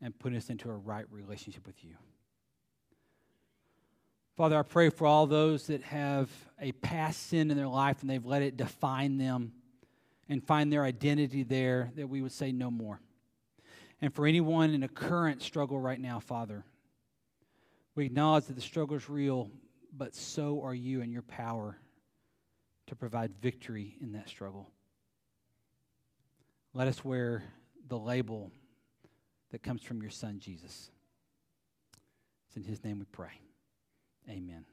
and 0.00 0.18
putting 0.18 0.36
us 0.36 0.50
into 0.50 0.70
a 0.70 0.74
right 0.74 1.06
relationship 1.10 1.66
with 1.66 1.82
you. 1.84 1.94
Father, 4.36 4.58
I 4.58 4.62
pray 4.62 4.90
for 4.90 5.06
all 5.06 5.26
those 5.26 5.68
that 5.68 5.82
have 5.84 6.28
a 6.60 6.72
past 6.72 7.28
sin 7.28 7.50
in 7.50 7.56
their 7.56 7.68
life 7.68 8.00
and 8.00 8.10
they've 8.10 8.24
let 8.24 8.42
it 8.42 8.56
define 8.56 9.16
them 9.16 9.52
and 10.28 10.42
find 10.42 10.72
their 10.72 10.82
identity 10.82 11.42
there, 11.42 11.92
that 11.96 12.08
we 12.08 12.20
would 12.20 12.32
say 12.32 12.50
no 12.50 12.70
more. 12.70 13.00
And 14.00 14.12
for 14.12 14.26
anyone 14.26 14.70
in 14.70 14.82
a 14.82 14.88
current 14.88 15.40
struggle 15.40 15.78
right 15.78 16.00
now, 16.00 16.18
Father, 16.18 16.64
we 17.94 18.06
acknowledge 18.06 18.46
that 18.46 18.56
the 18.56 18.62
struggle 18.62 18.96
is 18.96 19.08
real, 19.08 19.50
but 19.96 20.14
so 20.14 20.62
are 20.62 20.74
you 20.74 21.00
and 21.00 21.12
your 21.12 21.22
power 21.22 21.78
to 22.88 22.96
provide 22.96 23.32
victory 23.40 23.96
in 24.00 24.12
that 24.12 24.28
struggle. 24.28 24.68
Let 26.72 26.88
us 26.88 27.04
wear 27.04 27.44
the 27.88 27.98
label 27.98 28.50
that 29.50 29.62
comes 29.62 29.82
from 29.82 30.00
your 30.00 30.10
son, 30.10 30.38
Jesus. 30.38 30.90
It's 32.48 32.56
in 32.56 32.64
his 32.64 32.82
name 32.84 32.98
we 32.98 33.04
pray. 33.06 33.40
Amen. 34.28 34.64